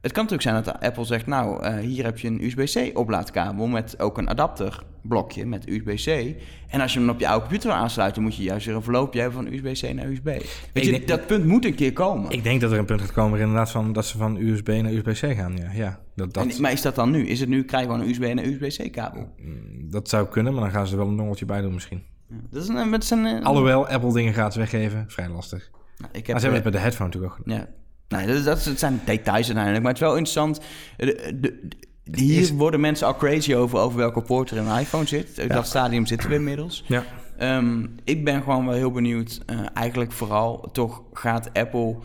[0.03, 3.67] Het kan natuurlijk zijn dat Apple zegt, nou, eh, hier heb je een USB-C oplaadkabel
[3.67, 6.35] met ook een adapterblokje met USB-C.
[6.67, 8.81] En als je hem op je oude computer wil aansluiten, moet je juist weer een
[8.83, 10.25] verloopje hebben van USB-C naar USB.
[10.25, 12.31] Weet je, denk- dat punt moet een keer komen.
[12.31, 14.91] Ik denk dat er een punt gaat komen inderdaad van dat ze van USB naar
[14.91, 15.57] USB-C gaan.
[15.57, 17.27] Ja, ja dat, dat, En- maar is dat dan nu?
[17.27, 19.33] Is het nu, krijgen we een USB en een USB-C kabel?
[19.37, 22.03] mm, dat zou kunnen, maar dan gaan ze er wel een dongeltje bij doen misschien.
[22.49, 25.69] Dat is een, dat is een, eh, Alhoewel, Apple dingen gratis weggeven, vrij lastig.
[25.71, 27.57] nou, ik Maar heb, ze hebben eh, het met de headphone natuurlijk ook gedaan.
[27.57, 27.67] Ja.
[28.07, 29.83] Nee, dat, dat, dat zijn details uiteindelijk.
[29.83, 30.59] Maar het is wel interessant.
[30.97, 31.69] De,
[32.13, 35.49] hier is- worden mensen al crazy over, over welke poort er in een iPhone zit.
[35.49, 36.83] Dat stadium zitten we inmiddels.
[36.87, 37.03] Ja.
[37.37, 39.41] Ehm, ik ben gewoon wel heel benieuwd.
[39.45, 41.95] eh, eigenlijk vooral toch gaat Apple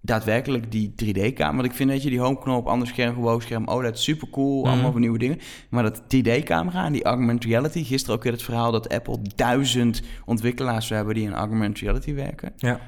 [0.00, 1.52] daadwerkelijk die 3D-camera...
[1.54, 4.60] Want ik vind, dat je, die homeknop, ander scherm, gewoon scherm, OLED, super cool.
[4.62, 4.70] Mhm.
[4.72, 5.38] Allemaal van nieuwe dingen.
[5.70, 7.84] Maar dat 3D-camera en die augmented reality...
[7.84, 11.14] Gisteren ook weer het verhaal dat Apple duizend ontwikkelaars hebben...
[11.14, 12.80] die in augmented reality werken Ja.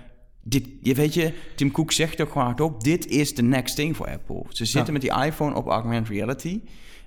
[0.45, 3.97] Dit, je weet je, Tim Cook zegt ook gewoon hardop: dit is de next thing
[3.97, 4.43] voor Apple.
[4.49, 5.01] Ze zitten Ja.
[5.01, 6.61] met die iPhone op augmented reality.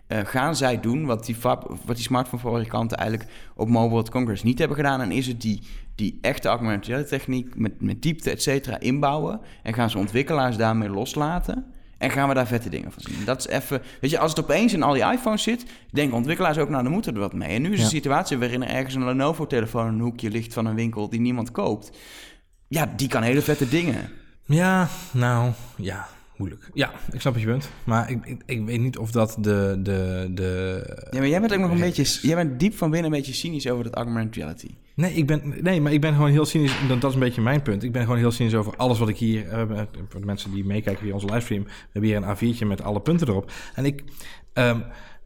[0.07, 4.43] Eh, gaan zij doen wat die, fab- wat die smartphone-fabrikanten eigenlijk op Mobile World Congress
[4.43, 5.01] niet hebben gedaan?
[5.01, 5.61] En is het die,
[5.95, 9.39] die echte augmented reality techniek met, met diepte, et cetera, inbouwen?
[9.63, 11.65] En gaan ze ontwikkelaars daarmee loslaten?
[11.97, 13.25] En gaan we daar vette dingen van zien?
[13.25, 13.81] Dat is even...
[14.01, 15.65] Weet je, als het opeens in al die iPhones zit...
[15.91, 17.49] denken ontwikkelaars ook, nou, dan moeten er wat mee.
[17.55, 17.83] En nu is Ja.
[17.83, 19.87] een situatie waarin er ergens een Lenovo-telefoon...
[19.87, 21.97] in een hoekje ligt van een winkel die niemand koopt.
[22.67, 24.09] Ja, die kan hele vette dingen.
[24.45, 26.07] Ja, nou, ja,
[26.37, 26.69] moeilijk.
[26.73, 27.69] Ja, ik snap wat je punt.
[27.83, 29.79] Maar ik, ik, ik weet niet of dat de...
[29.83, 32.27] de, de Ja, maar jij bent ook nog een beetje...
[32.27, 34.69] Jij bent diep van binnen een beetje cynisch over dat augmented reality.
[34.93, 36.75] Nee, ik ben, nee, maar ik ben gewoon heel cynisch.
[36.87, 37.83] Dat is een beetje mijn punt.
[37.83, 39.45] Ik ben gewoon heel cynisch over alles wat ik hier...
[39.45, 41.63] Uh, voor de mensen die meekijken via onze livestream...
[41.63, 43.51] we hebben hier een A4'tje met alle punten erop.
[43.75, 44.03] En ik...
[44.53, 44.83] Um,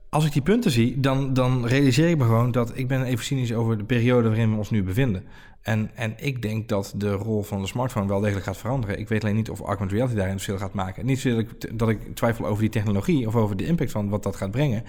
[0.10, 3.26] als ik die punten zie, dan, dan realiseer ik me gewoon dat ik ben even
[3.26, 5.24] cynisch over de periode waarin we ons nu bevinden.
[5.62, 9.00] En, en ik denk dat de rol van de smartphone wel degelijk gaat veranderen.
[9.00, 11.06] Ik weet alleen niet of augmented reality daarin verschil gaat maken.
[11.06, 11.28] Niet
[11.74, 14.84] dat ik twijfel over die technologie of over de impact van wat dat gaat brengen.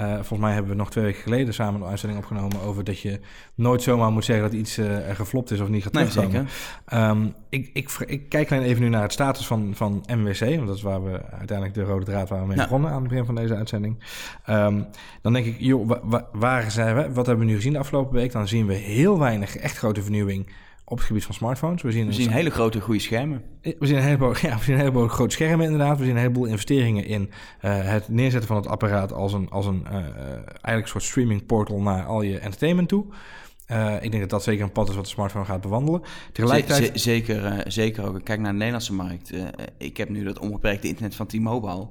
[0.00, 3.00] Uh, volgens mij hebben we nog twee weken geleden samen een uitzending opgenomen over dat
[3.00, 3.20] je
[3.54, 6.32] nooit zomaar moet zeggen dat iets uh, geflopt is of niet gaat terugkomen.
[6.32, 6.44] Nee,
[6.86, 7.08] zeker.
[7.08, 10.66] Um, ik, ik, ik, kijk alleen even nu naar het status van, van MWC, want
[10.66, 13.24] dat is waar we uiteindelijk de rode draad waar we mee begonnen aan het begin
[13.24, 13.98] van deze uitzending.
[14.50, 14.86] Um,
[15.22, 15.90] dan denk ik, joh,
[16.32, 17.12] waar zijn we?
[17.12, 18.32] Wat hebben we nu gezien de afgelopen week?
[18.32, 20.46] Dan zien we heel weinig echt grote vernieuwing
[20.88, 21.82] op het gebied van smartphones.
[21.82, 23.42] We zien, we zien hele grote goede schermen.
[23.62, 25.98] We zien een heleboel, ja, we zien een heleboel grote schermen inderdaad.
[25.98, 27.30] We zien een heleboel investeringen in uh,
[27.90, 31.80] het neerzetten van het apparaat als een, als een uh, eigenlijk een soort streaming portal
[31.80, 33.04] naar al je entertainment toe.
[33.70, 36.02] Uh, ik denk dat dat zeker een pad is wat de smartphone gaat bewandelen.
[36.32, 37.00] Tegelijkertijd...
[37.00, 38.24] zeker, zeker ook.
[38.24, 39.32] Kijk naar de Nederlandse markt.
[39.78, 41.88] ik heb nu dat onbeperkte internet van T-Mobile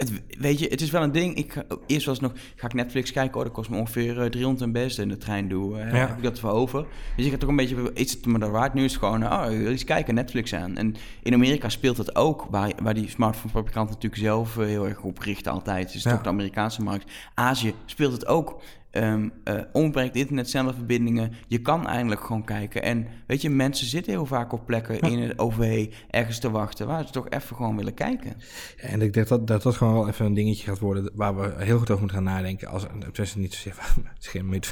[0.00, 1.34] het, weet je, het is wel een ding.
[1.34, 4.64] Ik, eerst was nog, ga ik Netflix kijken, oh, dat kost me ongeveer uh, 300
[4.64, 5.78] en best in de trein doe.
[5.78, 6.86] Uh, Heb ik dat wel over?
[7.16, 8.74] Dus ik heb toch een beetje, iets het me daar waard?
[8.74, 10.76] Nu is het gewoon, oh, wil eens kijken, Netflix aan.
[10.76, 15.02] En in Amerika speelt het ook, waar, waar die smartphone-fabrikanten natuurlijk zelf uh, heel erg
[15.02, 15.92] op richten altijd.
[15.92, 16.10] Dus ja.
[16.10, 17.10] toch de Amerikaanse markt.
[17.34, 18.60] Azië speelt het ook
[18.92, 21.32] um, uh, onbeperkt internetzendverbindingen.
[21.46, 22.82] Je kan eindelijk gewoon kijken.
[22.82, 26.86] En weet je, mensen zitten heel vaak op plekken in het OV ergens te wachten...
[26.86, 28.32] waar ze toch even gewoon willen kijken.
[28.76, 31.10] Ja, en ik denk dat, dat dat gewoon wel even een dingetje gaat worden...
[31.14, 32.68] waar we heel goed over moeten gaan nadenken.
[32.68, 33.74] Als, het niet zozeer,
[34.18, 34.62] geen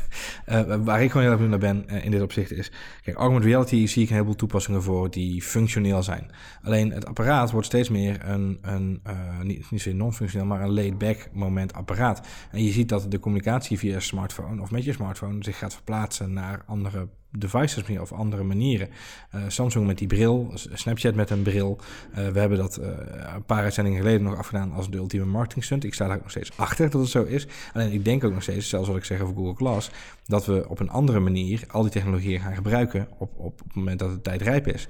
[0.48, 2.70] uh, waar ik gewoon heel erg naar ben uh, in dit opzicht is...
[3.02, 6.30] Kijk, augmented reality zie ik een heleboel toepassingen voor die functioneel zijn.
[6.62, 10.46] Alleen het apparaat wordt steeds meer een, een uh, niet, niet zozeer non-functioneel...
[10.46, 12.26] maar een laid-back moment apparaat.
[12.50, 16.32] En je ziet dat de communicatie via smartphone of met je smartphone zich gaat verplaatsen
[16.32, 18.88] naar andere devices meer of andere manieren.
[19.34, 21.78] Uh, Samsung met die bril, Snapchat met een bril.
[22.11, 22.86] Uh, we hebben dat uh,
[23.34, 25.84] een paar uitzendingen geleden nog afgedaan als de ultieme marketing stunt.
[25.84, 27.46] Ik sta daar ook nog steeds achter dat het zo is.
[27.72, 29.90] Alleen ik denk ook nog steeds, zelfs wat ik zeg over Google Glass,
[30.26, 33.98] dat we op een andere manier al die technologieën gaan gebruiken op, op, het moment
[33.98, 34.88] dat de tijd rijp is.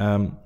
[0.00, 0.38] Um,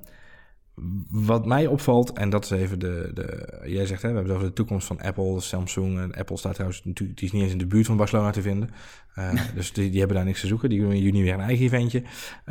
[1.09, 3.11] wat mij opvalt, en dat is even de.
[3.13, 5.99] de jij zegt, hè, we hebben het over de toekomst van Apple, Samsung.
[5.99, 8.41] En Apple staat trouwens natuurlijk, die is niet eens in de buurt van Barcelona te
[8.41, 8.69] vinden.
[9.15, 10.69] Uh, dus die, die, hebben daar niks te zoeken.
[10.69, 12.03] Die doen in juni weer een eigen eventje.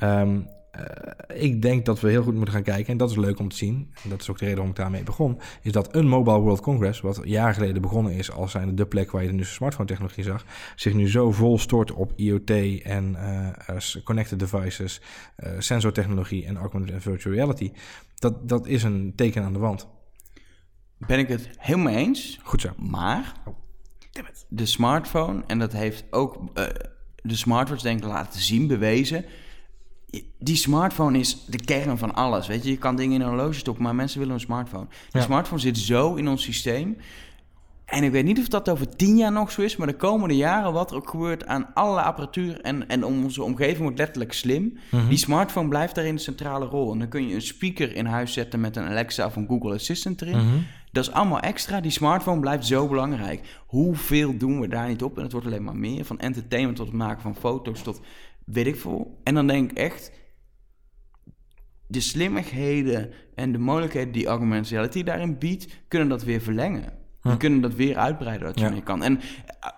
[0.02, 0.48] Um,
[0.78, 3.48] uh, ik denk dat we heel goed moeten gaan kijken, en dat is leuk om
[3.48, 6.08] te zien, en dat is ook de reden waarom ik daarmee begon, is dat een
[6.08, 9.34] Mobile World Congress, wat jaar geleden begonnen is als zijn de plek waar je de
[9.34, 10.44] nieuwste smartphone technologie zag,
[10.76, 12.50] zich nu zo vol stort op IoT
[12.82, 13.16] en
[13.70, 15.00] uh, connected devices,
[15.38, 17.72] uh, sensortechnologie en augmented en virtual reality.
[18.14, 19.88] Dat, dat is een teken aan de wand.
[20.98, 22.40] Ben ik het helemaal eens.
[22.42, 22.70] Goed zo.
[22.76, 23.54] Maar oh,
[24.48, 26.54] de smartphone, en dat heeft ook
[27.22, 29.24] de smartwatch denk ik laten zien, bewezen
[30.38, 32.46] die smartphone is de kern van alles.
[32.46, 34.86] Weet je, je kan dingen in een horloge stoppen, maar mensen willen een smartphone.
[35.10, 36.96] De smartphone zit zo in ons systeem.
[37.84, 40.36] En ik weet niet of dat over tien jaar nog zo is, maar de komende
[40.36, 44.78] jaren, wat er ook gebeurt aan alle apparatuur en, en onze omgeving wordt letterlijk slim.
[44.90, 45.08] Mhm.
[45.08, 46.92] Die smartphone blijft daarin een centrale rol.
[46.92, 49.74] En dan kun je een speaker in huis zetten met een Alexa of een Google
[49.74, 50.36] Assistant erin.
[50.36, 50.58] Mhm.
[50.92, 51.80] Dat is allemaal extra.
[51.80, 53.60] Die smartphone blijft zo belangrijk.
[53.66, 55.16] Hoeveel doen we daar niet op?
[55.16, 56.04] En het wordt alleen maar meer.
[56.04, 58.00] Van entertainment tot het maken van foto's tot
[58.44, 59.20] weet ik veel.
[59.22, 60.12] En dan denk ik echt,
[61.86, 67.02] de slimmigheden en de mogelijkheden die augmented reality daarin biedt, kunnen dat weer verlengen.
[67.20, 69.02] We kunnen dat weer uitbreiden dat je mee kan.
[69.02, 69.20] En uh,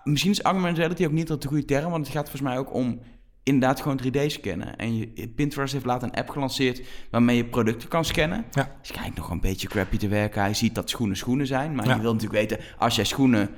[0.03, 2.57] misschien is augmented reality ook niet dat de goede term, want het gaat volgens mij
[2.57, 2.99] ook om
[3.43, 4.77] inderdaad gewoon 3D scannen.
[4.77, 8.45] En je, Pinterest heeft later een app gelanceerd waarmee je producten kan scannen.
[8.51, 8.75] Ja.
[8.81, 10.41] Dus kijkt nog een beetje crappy te werken.
[10.41, 13.49] Hij ziet dat schoenen schoenen zijn, maar je wil natuurlijk weten, als jij schoenen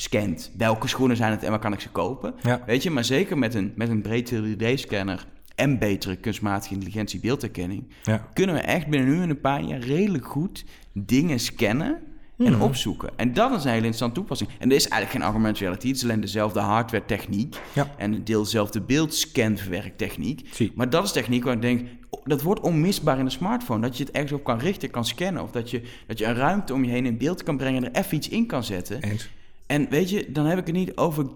[0.00, 0.50] scant.
[0.56, 2.34] Welke schoenen zijn het en waar kan ik ze kopen?
[2.66, 7.84] Weet je, maar zeker met een, met een breed 3D-scanner en betere kunstmatige intelligentie beeldherkenning...
[8.02, 8.28] Ja.
[8.32, 12.00] kunnen we echt binnen nu en een paar jaar redelijk goed dingen scannen
[12.38, 12.62] en mhm.
[12.62, 13.10] opzoeken.
[13.16, 14.50] En dat is een hele interessante toepassing.
[14.58, 15.86] En er is eigenlijk geen augmented reality.
[15.86, 17.56] Het is alleen dezelfde hardware techniek.
[17.72, 17.94] Ja.
[17.96, 20.48] En deel dezelfde beeldscanverwerktechniek.
[20.74, 21.88] Maar dat is techniek waar ik denk...
[22.24, 23.80] Dat wordt onmisbaar in de smartphone.
[23.80, 25.42] Dat je het ergens op kan richten, kan scannen.
[25.42, 27.84] Of dat je, dat je een ruimte om je heen in beeld kan brengen...
[27.84, 29.02] en er even iets in kan zetten.
[29.02, 29.28] Eens.
[29.68, 31.26] En weet je, dan heb ik het niet over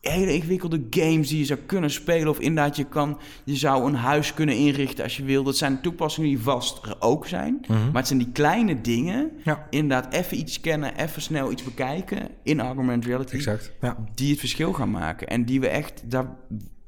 [0.00, 2.28] hele ingewikkelde games die je zou kunnen spelen.
[2.28, 5.42] Of inderdaad, je, kan, je zou een huis kunnen inrichten als je wil.
[5.42, 7.64] Dat zijn toepassingen die vast er ook zijn.
[7.68, 7.84] Mhm.
[7.84, 9.30] Maar het zijn die kleine dingen.
[9.44, 9.66] Ja.
[9.70, 13.34] Inderdaad, even iets kennen, even snel iets bekijken in augmented reality.
[13.34, 14.04] Exact, ja.
[14.14, 15.28] Die het verschil gaan maken.
[15.28, 16.02] En die we echt...
[16.04, 16.36] Daar,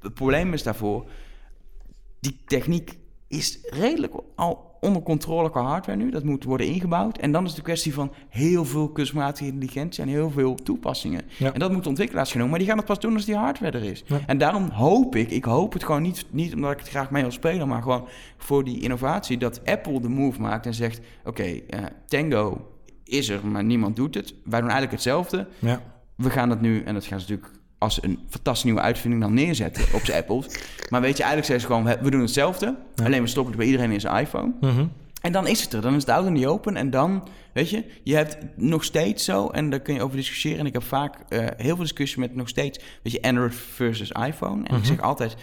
[0.01, 1.11] het probleem is daarvoor...
[2.21, 6.11] Die techniek is redelijk al onder controle qua hardware nu.
[6.11, 7.19] Dat moet worden ingebouwd.
[7.19, 11.23] En dan is de kwestie van heel veel kunstmatige intelligentie en heel veel toepassingen.
[11.37, 11.53] Ja.
[11.53, 12.51] En dat moet ontwikkelaars genomen.
[12.51, 14.05] Maar die gaan het pas doen als die hardware er is.
[14.07, 14.21] Ja.
[14.27, 17.23] En daarom hoop ik, ik hoop het gewoon niet, niet omdat ik het graag mee
[17.23, 21.43] wil spelen, maar gewoon voor die innovatie, dat Apple de move maakt en zegt: Oké,
[21.43, 22.67] eh, Tango
[23.05, 24.35] is er, maar niemand doet het.
[24.45, 25.49] Wij doen eigenlijk hetzelfde.
[25.59, 25.83] Ja.
[26.17, 29.35] We gaan dat nu, en dat gaan ze natuurlijk als een fantastische nieuwe uitvinding dan
[29.35, 30.47] neerzetten op zijn Apples.
[30.89, 32.77] Maar weet je, eigenlijk zeggen ze gewoon: we- doen hetzelfde.
[32.95, 33.05] Ja.
[33.05, 34.53] Alleen we stoppen het bij iedereen in zijn iPhone.
[34.61, 34.87] Mhm.
[35.23, 35.81] En dan is het er.
[35.81, 36.77] Dan is het in the open.
[36.77, 40.59] En dan, weet je, je hebt nog steeds zo, en daar kun je over discussiëren.
[40.59, 44.11] En ik heb vaak eh, heel veel discussie met nog steeds, weet je, Android versus
[44.11, 44.65] iPhone.
[44.67, 45.37] En ik zeg altijd,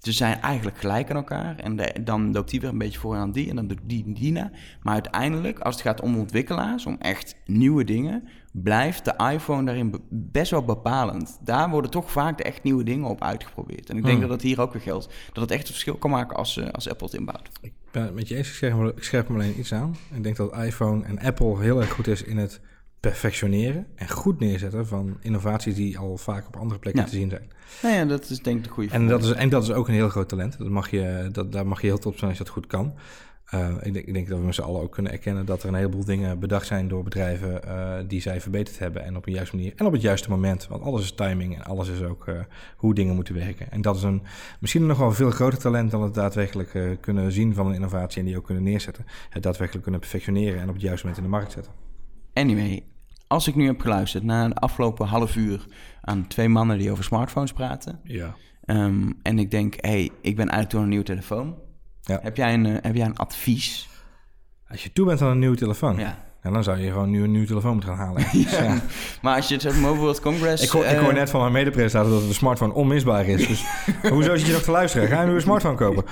[0.00, 1.56] ze zijn eigenlijk gelijk aan elkaar.
[1.56, 4.12] En de- dan loopt die weer een beetje voor aan die en dan doet die
[4.12, 4.50] die na.
[4.82, 9.90] Maar uiteindelijk, als het gaat om ontwikkelaars, om echt nieuwe dingen, blijft de iPhone daarin
[9.90, 11.38] be- best wel bepalend.
[11.40, 13.90] Daar worden toch vaak de echt nieuwe dingen op uitgeprobeerd.
[13.90, 14.20] En ik denk Hmm.
[14.28, 15.08] dat dat hier ook weer geldt.
[15.32, 17.50] Dat het echt een verschil kan maken als, eh, als Apple het inbouwt.
[17.60, 18.48] Ik ben het met je eens.
[18.48, 19.96] Ik scherp, me, ik scherp me alleen iets aan.
[20.14, 22.60] Ik denk dat iPhone en Apple heel erg goed is in het
[23.00, 27.08] perfectioneren en goed neerzetten van innovaties die al vaak op andere plekken Ja.
[27.08, 27.50] te zien zijn.
[27.82, 29.88] Nou ja, dat is denk ik de goede En dat, is, en dat is ook
[29.88, 30.58] een heel groot talent.
[30.58, 32.94] Dat mag je, dat, daar mag je heel trots zijn als je dat goed kan.
[33.50, 35.68] Eh, ik, denk, ik denk dat we met z'n allen ook kunnen erkennen dat er
[35.68, 39.32] een heleboel dingen bedacht zijn door bedrijven eh, die zij verbeterd hebben en op een
[39.32, 40.66] juiste manier en op het juiste moment.
[40.68, 42.34] Want alles is timing en alles is ook eh,
[42.76, 43.70] hoe dingen moeten werken.
[43.70, 44.22] En dat is een
[44.60, 48.20] misschien nog wel een veel groter talent dan het daadwerkelijk kunnen zien van een innovatie
[48.20, 49.06] en die ook kunnen neerzetten.
[49.30, 51.72] Het daadwerkelijk kunnen perfectioneren en op het juiste moment in de markt zetten.
[52.32, 52.84] Anyway,
[53.26, 55.66] als ik nu heb geluisterd naar de afgelopen half uur
[56.00, 58.00] aan twee mannen die over smartphones praten.
[58.02, 58.34] Ja.
[58.64, 61.54] ehm, en ik denk, hé, hey, ik ben eigenlijk door een nieuwe telefoon.
[62.02, 62.18] Ja.
[62.22, 63.88] Heb, jij een, eh, heb jij een advies?
[64.68, 66.24] Als je toe bent aan een nieuwe telefoon, Ja.
[66.40, 68.26] en dan zou je gewoon nu een nieuwe telefoon moeten gaan halen.
[68.32, 68.80] Dus, ja.
[69.22, 70.62] Maar als je het over Mobile World Congress...
[70.62, 73.46] Ik hoor, ik eh, hoor net van mijn medepresentator dat de smartphone onmisbaar is.
[73.46, 73.64] Dus
[74.12, 75.08] hoezo zit je nog te luisteren?
[75.08, 76.04] Ga je nu een smartphone kopen?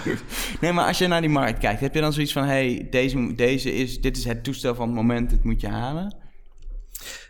[0.61, 2.43] Nee, maar als je naar die markt kijkt, heb je dan zoiets van...
[2.43, 5.69] hé, hey, deze, deze is, dit is het toestel van het moment, dit moet je
[5.69, 6.17] halen?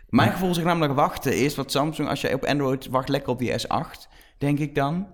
[0.09, 2.09] Mijn gevoel is namelijk wachten is wat Samsung...
[2.09, 4.07] als je op Android wacht lekker op die S8,
[4.37, 5.07] denk ik dan...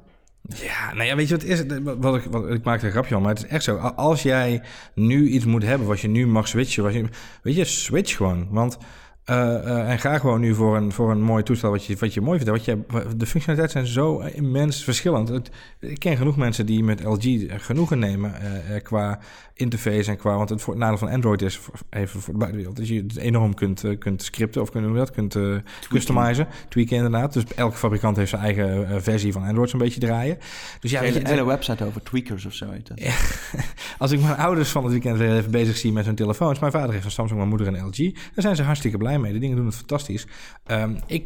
[0.47, 1.63] Ja, nou ja, weet je wat is?
[1.83, 3.75] Wat, ik, wat, ik maak er een grapje van, maar het is echt zo.
[3.77, 4.61] Als jij
[4.93, 7.05] nu iets moet hebben wat je nu mag switchen, wat je,
[7.41, 8.47] weet je, switch gewoon.
[8.49, 8.77] Want
[9.25, 12.13] eh, eh, en ga gewoon nu voor een, voor een mooi toestel wat je, wat
[12.13, 12.65] je mooi vindt.
[12.65, 15.51] Wat de functionaliteiten zijn zo immens verschillend.
[15.79, 19.19] Ik ken genoeg mensen die met LG genoegen nemen eh, qua
[19.55, 20.35] interface en qua...
[20.35, 23.83] Want het nadeel van Android is, even voor de buitenwereld, dat je het enorm kunt,
[23.83, 25.55] eh, kunt scripten of kunnen dat, kunt eh,
[25.89, 27.33] customizen, tweaken inderdaad.
[27.33, 30.37] Dus elke fabrikant heeft zijn eigen eh, versie van Android zo'n beetje draaien.
[30.79, 32.99] Dus ja, Ja, je, hele, website over tweakers of zo heet dat.
[33.97, 36.59] als ik mijn ouders van het weekend weer even bezig zie met hun telefoons.
[36.59, 38.13] Mijn vader heeft een Samsung, mijn moeder een LG.
[38.13, 39.33] Daar zijn ze hartstikke blij mee.
[39.33, 40.27] De dingen doen het fantastisch.
[40.63, 41.25] Ehm, ik,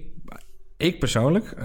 [0.77, 1.55] ik persoonlijk,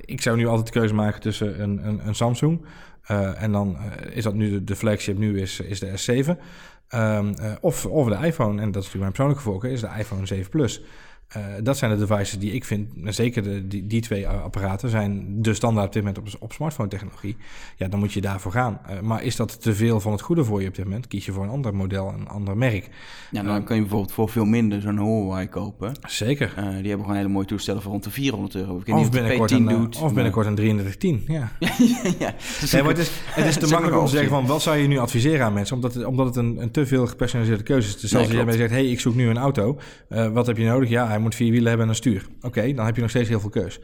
[0.00, 2.60] ik zou nu altijd de keuze maken tussen een, een, een Samsung.
[3.06, 6.40] Eh, en dan eh, is dat nu de, flagship, nu is, is de S7.
[6.88, 9.90] Ehm, eh, of, of de iPhone, en dat is natuurlijk mijn persoonlijke voorkeur, is de
[9.98, 10.82] iPhone 7 Plus.
[11.34, 14.88] Eh, dat zijn de devices die ik vind, en zeker de, die, die twee apparaten,
[14.90, 17.36] zijn de standaard op dit moment op, op smartphone technologie.
[17.76, 18.80] Ja, dan moet je daarvoor gaan.
[18.88, 21.06] Eh, maar is dat te veel van het goede voor je op dit moment?
[21.08, 22.88] Kies je voor een ander model, een ander merk.
[23.30, 25.92] Ja, dan kun je bijvoorbeeld voor veel minder zo'n Huawei kopen.
[26.06, 26.52] Zeker.
[26.56, 28.78] Eh, die hebben gewoon hele mooie toestellen voor rond de 400 euro.
[28.78, 29.94] Ik weet Of binnenkort, P10 een, doet.
[29.96, 31.22] of maar- binnenkort een 3310.
[31.34, 31.52] Ja.
[31.58, 31.70] ja,
[32.18, 32.34] ja.
[32.72, 34.86] Nee, maar het is, het is te makkelijk om te zeggen van wat zou je
[34.88, 35.76] nu adviseren aan mensen?
[35.76, 38.00] Omdat het, omdat het een, een te veel gepersonaliseerde keuze is.
[38.00, 38.54] Dus Nee, als je klopt.
[38.56, 39.78] zegt, hey, ik zoek nu een auto.
[40.32, 40.88] Wat heb je nodig?
[40.88, 42.26] Ja, hij moet vier wielen hebben en een stuur.
[42.42, 43.80] Oké, dan heb je nog steeds heel veel keus.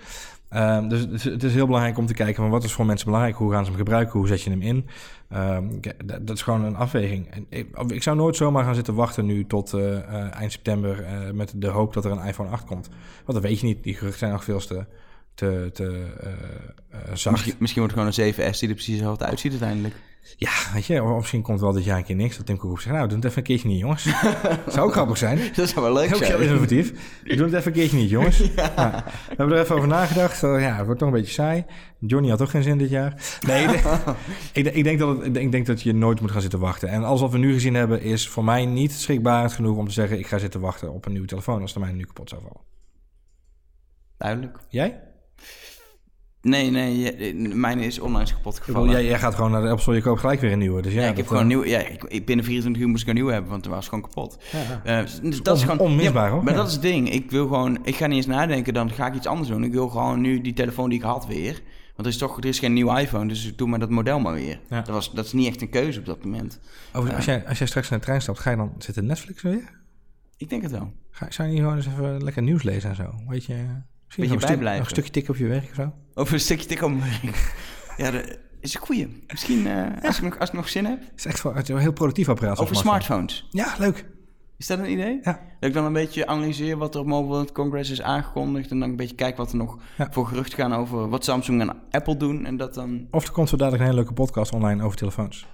[0.51, 3.36] Ehm, dus het is, heel belangrijk om te kijken van wat is voor mensen belangrijk?
[3.36, 4.18] Hoe gaan ze hem gebruiken?
[4.18, 4.86] Hoe zet je hem in?
[5.28, 5.64] Ehm,
[6.05, 7.30] dat, dat is gewoon een afweging.
[7.30, 11.03] En ik, ik zou nooit zomaar gaan zitten wachten nu tot eh, eh, eind september
[11.03, 12.88] eh, met de hoop dat er een iPhone 8 komt.
[13.24, 13.82] Want dat weet je niet.
[13.82, 14.84] Die geruchten zijn nog veel te,
[15.34, 16.07] te, te
[17.14, 17.30] zacht.
[17.30, 19.95] Misschien, misschien wordt het gewoon een 7S die er precies hetzelfde uitziet uiteindelijk.
[20.37, 22.37] Ja, weet je, of misschien komt wel dit jaar een keer niks.
[22.37, 24.03] Dat Tim Cook zegt, nou, doe het even een keertje niet, jongens.
[24.66, 25.39] zou ook grappig zijn.
[25.55, 26.43] Dat zou wel leuk Ook heel zijn.
[26.43, 26.93] innovatief.
[27.25, 28.39] Doe het even een keertje niet, jongens.
[28.57, 29.05] Ja.
[29.29, 30.43] We hebben er even over nagedacht.
[30.43, 31.64] Eh, ja, het wordt toch een beetje saai.
[31.99, 33.39] Johnny had toch geen zin dit jaar.
[33.47, 33.66] Nee,
[34.53, 36.89] ik, ik, denk dat het, ik denk dat je nooit moet gaan zitten wachten.
[36.89, 39.93] En alles wat we nu gezien hebben is voor mij niet schrikbarend genoeg om te
[39.93, 40.18] zeggen...
[40.18, 42.61] ik ga zitten wachten op een nieuwe telefoon als de mijne nu kapot zou vallen.
[44.16, 44.59] Duidelijk.
[44.68, 45.01] Jij?
[46.43, 48.91] Nee, nee, je- mijn is onlangs kapot gevallen.
[48.91, 50.82] jij, jij gaat gewoon naar de Apple Store, je koopt gelijk weer een nieuwe.
[50.82, 51.64] Dus ja, Ja, ik heb gewoon eh, nieuw.
[51.64, 54.03] Ja, ik, ik- binnen 24 uur moest ik een nieuwe hebben, want het was gewoon
[54.05, 54.38] kapot.
[54.84, 54.99] ja.
[55.01, 56.45] Eh, dus dat is On- gewoon onmisbaar, ja, hoor.
[56.45, 57.11] Maar dat is het ding.
[57.12, 57.78] Ik wil gewoon.
[57.82, 58.74] Ik ga niet eens nadenken.
[58.74, 59.64] Dan ga ik iets anders doen.
[59.64, 61.53] Ik wil gewoon nu die telefoon die ik had weer.
[61.97, 64.20] Want er is toch er is geen nieuwe iPhone, dus ik doe maar dat model
[64.20, 64.61] maar weer.
[64.68, 66.59] Dat, was, dat is niet echt een keuze op dat moment.
[66.88, 69.43] Overigens, als, jij, als jij straks in de trein stapt, ga je dan zitten Netflix
[69.43, 69.78] weer?
[70.36, 70.93] Ik denk het wel.
[71.11, 73.11] Ga, zou je niet gewoon eens even lekker nieuws lezen en zo?
[73.28, 73.55] Weet je,
[74.16, 74.78] misschien stuk- bijblijven.
[74.78, 75.92] nog een stukje tikken op je werk of zo?
[76.14, 77.54] Over een stukje tik op mijn werk.
[77.96, 79.24] Ja, de- is een goeie.
[79.26, 81.00] Misschien eh, als, ik nog, als ik nog zin heb.
[81.00, 82.58] Het is echt wel een heel productief apparaat.
[82.58, 83.28] Over smartphone.
[83.30, 83.76] smartphones.
[83.78, 84.06] Ja, leuk.
[84.56, 85.18] Is dat een idee?
[85.22, 85.32] Ja.
[85.61, 88.70] Dat ik dan een beetje analyseer wat er op Mobile World Congress is aangekondigd.
[88.70, 90.08] En dan een beetje kijk wat er nog Ja.
[90.11, 92.46] voor geruchten gaan over wat Samsung en Apple doen.
[92.46, 93.06] En dat dan...
[93.11, 95.46] Of er komt zo dadelijk een hele leuke podcast online over telefoons.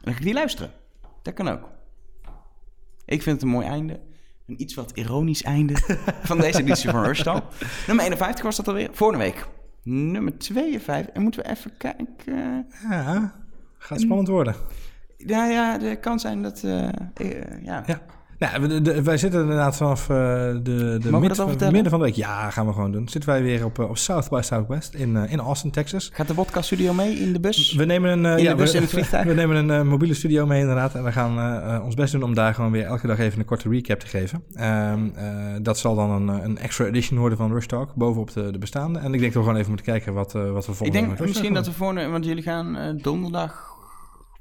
[0.00, 0.70] Dan ga ik die luisteren.
[1.22, 1.68] Dat kan ook.
[3.04, 4.00] Ik vind het een mooi einde.
[4.46, 5.74] Een iets wat ironisch einde
[6.22, 7.44] van deze editie van Rush Talk.
[7.86, 8.88] Nummer 51 was dat alweer.
[8.92, 9.46] Vorige week.
[9.82, 11.14] Nummer 52.
[11.14, 12.66] En moeten we even kijken.
[12.90, 13.34] Ja,
[13.78, 14.54] gaat spannend worden.
[15.16, 16.62] Ja, ja, de kan zijn dat...
[16.64, 17.82] eh, eh, ja.
[17.86, 18.00] Ja.
[18.42, 21.20] Nou, de- de- wij zitten inderdaad vanaf eh, de, de mid-
[21.70, 22.14] midden van de week.
[22.14, 23.08] Ja, gaan we gewoon doen.
[23.08, 26.10] Zitten wij weer op, eh, op South by Southwest in, eh, in Austin, Texas.
[26.12, 27.74] Gaat de podcast studio mee in de bus?
[27.74, 29.26] We nemen een, In de ja, bus, we, in het vliegtuig?
[29.32, 30.94] we nemen een mobiele studio mee inderdaad.
[30.94, 33.68] En we gaan ons best doen om daar gewoon weer elke dag even een korte
[33.68, 34.42] recap te geven.
[34.54, 35.26] Ehm, eh,
[35.62, 38.98] dat zal dan een, een extra edition worden van Rush Talk, bovenop de, de bestaande.
[38.98, 41.16] En ik denk dat we gewoon even moeten kijken wat, wat we volgende Ik week
[41.16, 42.06] denk misschien dat we volgende...
[42.08, 43.71] Want jullie gaan donderdag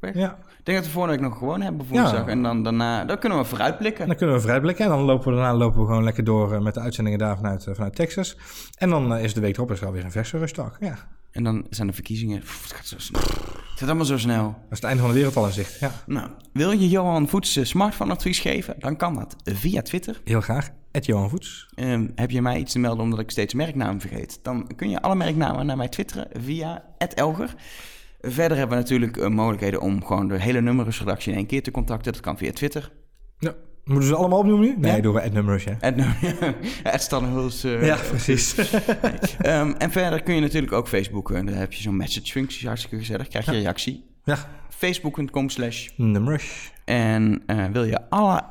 [0.02, 2.26] Ja, Ik denk dat we volgende week nog gewoon hebben woensdag.
[2.26, 2.28] Ja.
[2.28, 3.06] En dan daarna...
[3.06, 4.08] Dan kunnen we en vooruitblikken.
[4.08, 4.86] dan kunnen we vooruitblikken.
[4.86, 7.36] En dan lopen we daarna lopen we gewoon lekker door eh, met de uitzendingen daar
[7.36, 8.38] vanuit, eh, vanuit Texas.
[8.78, 10.78] En dan eh, is de week erop is er alweer een verse Rush Talk.
[10.80, 10.98] Ja, dat
[11.32, 12.40] En dan zijn de verkiezingen...
[12.40, 13.22] Pff, het gaat zo snel.
[13.22, 14.56] Het gaat allemaal zo snel.
[14.70, 15.80] is het einde van de wereld al in zicht.
[15.80, 18.76] Ja, Nou, wil je Johan Voets smartphone advies geven?
[18.80, 20.22] Dan kan dat via Twitter.
[20.24, 20.70] heel graag.
[20.92, 21.68] Ed Johan Voets.
[21.76, 24.40] Ehm, heb je mij iets te melden omdat ik steeds merknamen vergeet?
[24.42, 27.56] Dan kun je alle merknamen naar mij twitteren via Elger.
[28.22, 31.72] Verder hebben we natuurlijk eh, mogelijkheden om gewoon de hele nummerusredactie in één keer te
[31.72, 32.12] contacten.
[32.12, 32.92] Dat kan via Twitter.
[33.40, 33.54] Ja.
[33.84, 34.76] Moeten ze allemaal opnoemen nu?
[34.78, 35.02] Nee, Ja.
[35.02, 35.78] doen we ja.
[35.80, 35.96] Ed,
[36.94, 38.56] Ed Stanhuls, eh, Ja, precies.
[39.40, 41.46] Ehm, en verder kun je natuurlijk ook Facebooken.
[41.46, 43.28] Daar heb je zo'n message functie, hartstikke gezellig.
[43.28, 44.04] Krijg je reactie.
[44.24, 44.38] ja,
[44.70, 45.90] Facebook.com slash.
[45.96, 46.72] Numbers.
[46.86, 48.44] En eh, wil je alle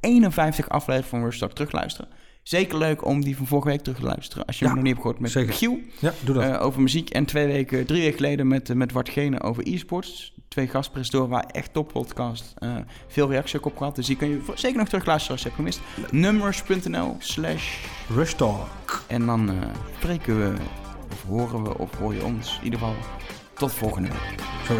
[0.00, 2.10] 51 afleveringen van Rustalk terugluisteren?
[2.48, 4.44] Zeker leuk om die van vorige week terug te luisteren.
[4.46, 5.54] Als je Ja, hem nog niet hebt gehoord met zeker.
[5.54, 5.78] Giel.
[5.98, 6.44] Ja, doe dat.
[6.44, 7.10] eh, over muziek.
[7.10, 10.32] En twee weken, drie weken geleden met, eh, met Bart Gene over e-sports.
[10.48, 12.54] Twee gastpresentatoren waar echt top podcast.
[12.58, 12.76] eh,
[13.08, 13.94] veel reactie ook op gehad.
[13.96, 15.80] Dus die kun je zeker nog terugluisteren als je hebt gemist.
[16.12, 17.78] Numbers.nl slash.
[18.14, 19.02] Rush Talk.
[19.06, 19.50] En dan
[19.98, 20.56] spreken we,
[21.12, 22.56] of horen we, of hoor je ons.
[22.58, 22.94] In ieder geval,
[23.54, 24.40] tot volgende week.
[24.66, 24.74] Zo.